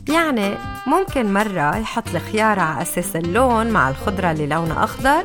يعني 0.09 0.57
ممكن 0.87 1.33
مرة 1.33 1.77
يحط 1.77 2.03
الخيارة 2.15 2.61
على 2.61 2.81
أساس 2.81 3.15
اللون 3.15 3.67
مع 3.67 3.89
الخضرة 3.89 4.31
اللي 4.31 4.47
لونها 4.47 4.83
أخضر 4.83 5.23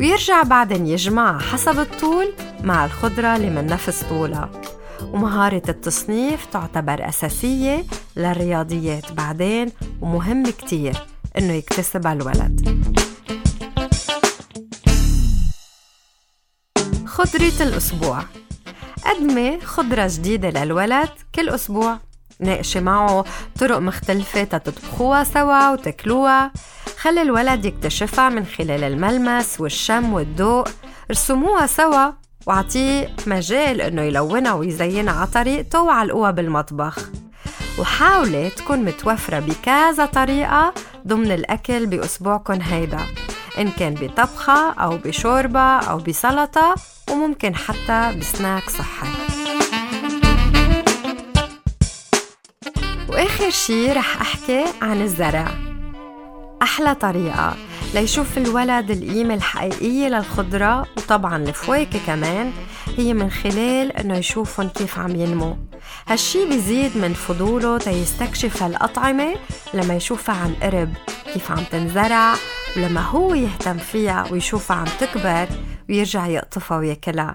ويرجع 0.00 0.42
بعدين 0.42 0.86
يجمعها 0.86 1.38
حسب 1.38 1.78
الطول 1.78 2.32
مع 2.64 2.84
الخضرة 2.84 3.36
اللي 3.36 3.50
من 3.50 3.66
نفس 3.66 4.04
طولها. 4.04 4.50
ومهارة 5.12 5.62
التصنيف 5.68 6.46
تعتبر 6.52 7.08
أساسية 7.08 7.84
للرياضيات 8.16 9.12
بعدين 9.12 9.68
ومهم 10.00 10.46
كتير. 10.46 10.96
إنه 11.38 11.52
يكتسبها 11.52 12.12
الولد. 12.12 12.86
خضرة 17.06 17.52
الأسبوع. 17.60 18.22
قدمي 19.04 19.60
خضرة 19.60 20.10
جديدة 20.14 20.64
للولد 20.64 21.08
كل 21.34 21.48
أسبوع. 21.48 21.98
ناقشي 22.40 22.80
معه 22.80 23.24
طرق 23.60 23.78
مختلفة 23.78 24.44
تطبخوها 24.44 25.24
سوا 25.24 25.72
وتاكلوها. 25.72 26.52
خلي 26.98 27.22
الولد 27.22 27.64
يكتشفها 27.64 28.28
من 28.28 28.46
خلال 28.46 28.84
الملمس 28.84 29.60
والشم 29.60 30.12
والذوق 30.12 30.68
رسموها 31.10 31.66
سوا 31.66 32.12
واعطيه 32.46 33.16
مجال 33.26 33.80
إنه 33.80 34.02
يلونها 34.02 34.52
ويزينها 34.52 35.14
على 35.14 35.26
طريقته 35.26 35.82
وعلقوها 35.82 36.30
بالمطبخ. 36.30 37.10
وحاولي 37.78 38.50
تكون 38.50 38.78
متوفرة 38.84 39.38
بكذا 39.38 40.06
طريقة 40.06 40.74
ضمن 41.06 41.32
الأكل 41.32 41.86
بأسبوعكم 41.86 42.60
هيدا. 42.62 43.00
إن 43.58 43.70
كان 43.70 43.94
بطبخة 43.94 44.72
أو 44.72 44.96
بشوربة 44.96 45.60
أو 45.60 45.98
بسلطة 45.98 46.74
وممكن 47.10 47.54
حتى 47.54 48.18
بسناك 48.18 48.70
صحي. 48.70 49.08
وآخر 53.08 53.50
شي 53.50 53.92
رح 53.92 54.20
أحكي 54.20 54.64
عن 54.82 55.02
الزرع. 55.02 55.48
أحلى 56.62 56.94
طريقة 56.94 57.56
ليشوف 57.94 58.38
الولد 58.38 58.90
القيمة 58.90 59.34
الحقيقية 59.34 60.08
للخضرة 60.08 60.86
وطبعا 60.96 61.36
الفواكه 61.36 61.98
كمان 62.06 62.52
هي 62.96 63.14
من 63.14 63.30
خلال 63.30 63.92
إنه 63.92 64.16
يشوفهم 64.16 64.68
كيف 64.68 64.98
عم 64.98 65.16
ينمو. 65.16 65.56
هالشي 66.08 66.46
بيزيد 66.46 66.96
من 66.96 67.14
فضوله 67.14 67.78
تيستكشف 67.78 68.62
هالأطعمة 68.62 69.34
لما 69.74 69.94
يشوفها 69.94 70.34
عن 70.34 70.54
قرب 70.62 70.92
كيف 71.32 71.50
عم 71.50 71.64
تنزرع 71.72 72.34
ولما 72.76 73.00
هو 73.00 73.34
يهتم 73.34 73.78
فيها 73.78 74.24
ويشوفها 74.30 74.76
عم 74.76 74.86
تكبر 75.00 75.48
ويرجع 75.88 76.26
يقطفها 76.26 76.78
وياكلها. 76.78 77.34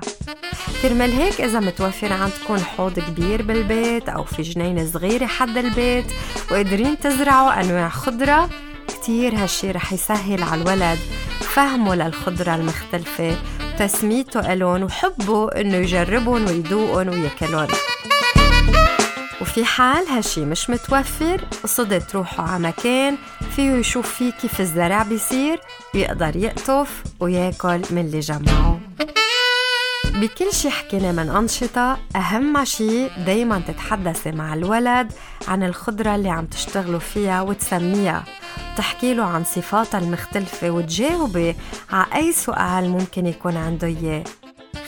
كرمال 0.82 1.12
هيك 1.12 1.42
إذا 1.42 1.60
متوفر 1.60 2.14
عندكم 2.14 2.58
حوض 2.58 3.00
كبير 3.00 3.42
بالبيت 3.42 4.10
أو 4.10 4.24
في 4.24 4.42
جنينة 4.42 4.86
صغيرة 4.86 5.26
حد 5.26 5.58
البيت 5.58 6.06
وقادرين 6.52 7.00
تزرعوا 7.00 7.62
أنواع 7.62 7.90
خضرة 7.90 8.50
كتير 8.88 9.36
هالشي 9.36 9.72
رح 9.72 9.94
يسهل 9.94 10.44
على 10.44 10.62
الولد 10.62 11.00
فهمه 11.40 11.96
للخضرة 11.96 12.56
المختلفة 12.56 13.36
وتسميته 13.74 14.54
إلون 14.54 14.84
وحبه 14.84 15.50
إنه 15.52 15.78
يجربهم 15.78 16.46
ويدوقهم 16.48 17.10
وياكلهم. 17.10 17.68
وفي 19.52 19.66
حال 19.66 20.08
هالشي 20.08 20.46
مش 20.46 20.70
متوفر 20.70 21.42
قصدي 21.64 22.00
تروحوا 22.00 22.46
على 22.46 22.64
مكان 22.64 23.18
فيه 23.56 23.72
يشوف 23.72 24.14
فيه 24.14 24.32
كيف 24.32 24.62
الزرع 24.62 25.04
بيصير 25.04 25.60
ويقدر 25.96 26.36
يقطف 26.36 27.04
وياكل 27.20 27.82
من 27.92 27.98
اللي 27.98 28.20
جمعه. 28.20 28.80
بكل 30.06 30.54
شي 30.54 30.70
حكينا 30.70 31.12
من 31.12 31.30
أنشطة 31.30 31.98
أهم 32.16 32.66
شي 32.66 33.08
دايما 33.08 33.62
تتحدثي 33.68 34.32
مع 34.32 34.54
الولد 34.54 35.12
عن 35.48 35.64
الخضرة 35.64 36.16
اللي 36.16 36.30
عم 36.30 36.46
تشتغلوا 36.46 37.00
فيها 37.00 37.42
وتسميها. 37.42 38.24
تحكي 38.78 39.14
له 39.14 39.24
عن 39.24 39.44
صفاتها 39.44 40.00
المختلفة 40.00 40.70
وتجاوبي 40.70 41.56
على 41.92 42.06
أي 42.16 42.32
سؤال 42.32 42.90
ممكن 42.90 43.26
يكون 43.26 43.58
عنده 43.58 43.88
إياه. 43.88 44.24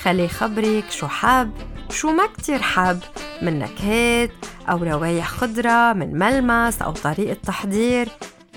خليه 0.03 0.23
يخبرك 0.23 0.91
شو 0.91 1.07
حب 1.07 1.51
شو 1.89 2.11
ما 2.11 2.27
كتير 2.37 2.61
حب 2.61 2.99
من 3.41 3.59
نكهات 3.59 4.31
أو 4.69 4.77
روايح 4.77 5.27
خضرة 5.27 5.93
من 5.93 6.19
ملمس 6.19 6.81
أو 6.81 6.91
طريقة 6.91 7.37
تحضير 7.43 8.09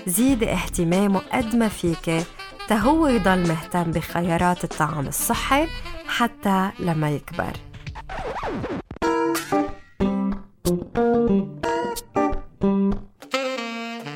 زيدي 0.07 0.51
اهتمامه 0.51 1.21
قد 1.33 1.55
ما 1.55 1.67
فيك. 1.67 2.23
تهو 2.67 3.07
يضل 3.07 3.47
مهتم 3.47 3.83
بخيارات 3.83 4.63
الطعام 4.63 5.07
الصحي 5.07 5.67
حتى 6.07 6.71
لما 6.79 7.09
يكبر. 7.09 7.53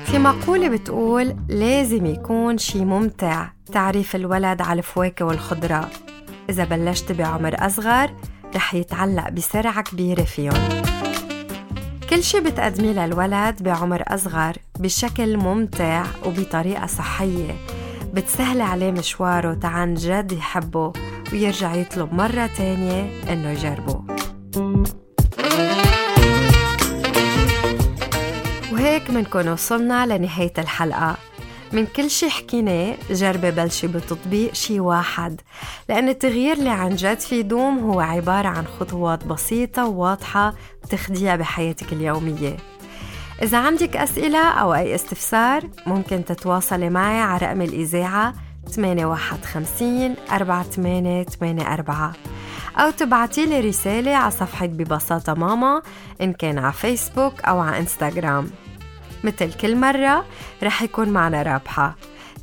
في 0.06 0.19
مقولة 0.19 0.67
بتقول 0.67 1.36
لازم 1.49 2.06
يكون 2.06 2.58
شي 2.58 2.86
ممتع 2.86 3.47
تعريف 3.73 4.15
الولد 4.15 4.62
على 4.62 4.77
الفواكه 4.77 5.25
والخضرة. 5.25 5.89
إذا 6.49 6.63
بلشت 6.63 7.12
بعمر 7.12 7.56
أصغر 7.65 8.15
رح 8.56 8.73
يتعلق 8.73 9.30
بسرعة 9.30 9.82
كبيرة 9.82 10.23
فيهم. 10.23 10.82
كل 12.12 12.24
شي 12.24 12.39
بتقدميه 12.39 13.06
للولد 13.06 13.63
بعمر 13.63 14.04
أصغر 14.08 14.58
بشكل 14.80 15.38
ممتع 15.38 16.04
وبطريقة 16.26 16.86
صحية. 16.86 17.56
بتسهل 18.13 18.62
عليه 18.62 18.91
مشواره 18.91 19.54
تعن 19.54 19.93
جد 19.93 20.32
يحبه 20.32 20.93
ويرجع 21.34 21.76
يطلب 21.76 22.13
مرة 22.13 22.50
تانية 22.58 23.32
إنه 23.34 23.50
يجربه. 23.50 24.04
وهيك 28.74 29.10
منكون 29.10 29.50
وصلنا 29.50 30.17
لنهاية 30.17 30.54
الحلقة. 30.58 31.17
من 31.73 31.86
كل 31.86 32.10
شي 32.10 32.29
حكيناه 32.29 32.95
جربي 33.10 33.51
بلشي 33.51 33.88
بتطبيق 33.88 34.53
شي 34.53 34.79
واحد. 34.79 35.41
لأن 35.89 36.10
التغيير 36.10 36.57
اللي 36.57 36.69
عن 36.69 36.95
جد 36.95 37.19
في 37.19 37.43
دوم 37.43 37.79
هو 37.79 37.99
عبارة 37.99 38.47
عن 38.47 38.67
خطوات 38.79 39.25
بسيطة 39.27 39.86
وواضحة 39.86 40.53
بتخديها 40.84 41.36
بحياتك 41.36 41.93
اليومية. 41.93 42.57
إذا 43.43 43.57
عندك 43.57 43.97
أسئلة 43.97 44.49
أو 44.49 44.73
أي 44.73 44.95
استفسار 44.95 45.69
ممكن 45.88 46.25
تتواصلي 46.25 46.89
معي 46.89 47.21
على 47.21 47.45
رقم 47.45 47.62
الإذاعة 47.62 48.34
851 48.67 50.15
4884 50.31 52.13
أو 52.77 52.89
تبعتي 52.91 53.45
لي 53.45 53.60
رسالة 53.60 54.15
على 54.15 54.31
صفحة 54.31 54.65
ببساطة 54.65 55.34
ماما 55.34 55.81
إن 56.21 56.34
كان 56.34 56.57
على 56.57 56.73
فيسبوك 56.73 57.41
أو 57.41 57.60
على 57.60 57.79
إنستغرام. 57.79 58.49
مثل 59.23 59.53
كل 59.53 59.75
مرة 59.75 60.25
رح 60.63 60.81
يكون 60.81 61.10
معنا 61.10 61.43
رابحة. 61.43 61.95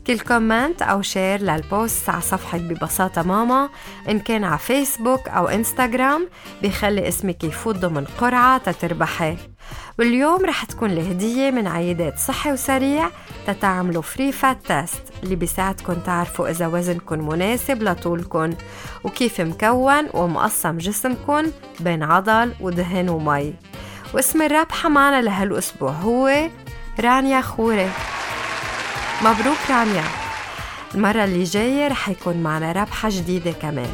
كل 0.06 0.18
comment 0.18 0.82
أو 0.82 1.02
share 1.02 1.40
لل 1.40 1.63
post 1.63 2.08
على 2.08 2.20
صفحة 2.20 2.58
ببساطة 2.58 3.22
ماما 3.22 3.68
إن 4.08 4.18
كان 4.18 4.44
على 4.44 4.58
فيسبوك 4.58 5.28
أو 5.28 5.48
إنستغرام 5.48 6.28
بيخلي 6.62 7.08
اسمك 7.08 7.44
يفوت 7.44 7.76
ضمن 7.76 8.04
قرعة 8.04 8.58
تتربحي. 8.58 9.36
واليوم 9.98 10.44
رح 10.44 10.64
تكون 10.64 10.90
الهدية 10.90 11.50
من 11.50 11.66
عيادات 11.66 12.18
صحي 12.18 12.52
وسريع 12.52 13.10
تتعملوا 13.46 14.02
free 14.02 14.32
fat 14.32 14.66
test 14.66 15.02
اللي 15.22 15.36
بيساعدكم 15.36 15.94
تعرفوا 15.94 16.50
إذا 16.50 16.66
وزنكم 16.66 17.28
مناسب 17.28 17.82
لطولكم. 17.82 18.50
وكيف 19.04 19.40
مكون 19.40 20.08
ومقسم 20.14 20.78
جسمكم 20.78 21.42
بين 21.80 22.02
عضل 22.02 22.54
ودهن 22.60 23.08
ومي. 23.08 23.54
واسم 24.14 24.42
الرابحة 24.42 24.88
معنا 24.88 25.22
لهالأسبوع 25.22 25.90
هو 25.90 26.48
رانيا 27.00 27.40
خوري. 27.40 27.90
مبروك 29.20 29.58
رانيا. 29.70 30.04
المرة 30.94 31.24
اللي 31.24 31.44
جاية 31.44 31.88
رح 31.88 32.08
يكون 32.08 32.36
معنا 32.36 32.72
رابحة 32.72 33.08
جديدة 33.12 33.52
كمان. 33.52 33.90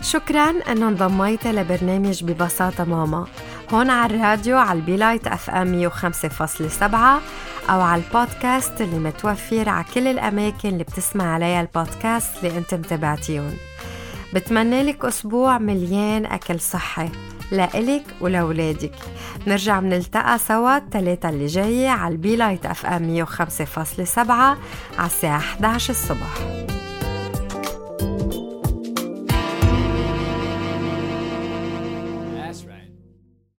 شكرا 0.00 0.50
أنه 0.72 0.88
انضميتي 0.88 1.52
لبرنامج 1.52 2.24
ببساطة 2.24 2.84
ماما. 2.84 3.26
هون 3.74 3.90
على 3.90 4.14
الراديو 4.14 4.58
على 4.58 4.78
البيلايت 4.78 5.26
FM 5.26 5.90
105.7 5.90 7.20
أو 7.70 7.80
على 7.80 8.02
البودكاست 8.02 8.80
اللي 8.80 8.98
متوفر 8.98 9.68
على 9.68 9.84
كل 9.94 10.06
الأماكن 10.08 10.68
اللي 10.68 10.84
بتسمع 10.84 11.34
عليها 11.34 11.60
البودكاست 11.60 12.44
اللي 12.44 12.58
انت 12.58 12.74
متابعتيهم 12.74 13.52
بتمنى 14.34 14.82
لك 14.82 15.04
أسبوع 15.04 15.58
مليان 15.58 16.26
أكل 16.26 16.60
صحي. 16.60 17.08
لإلك 17.52 18.02
ولولادك 18.20 18.94
نرجع 19.46 19.80
بنلتقى 19.80 20.38
سوا 20.38 20.76
الثلاثة 20.76 21.28
اللي 21.28 21.46
جاية 21.46 21.88
على 21.88 22.12
البيلايت 22.12 22.66
FM 22.66 23.26
105.7 23.26 24.18
على 24.30 24.56
الساعة 25.06 25.38
11 25.38 25.90
الصبح. 25.90 26.61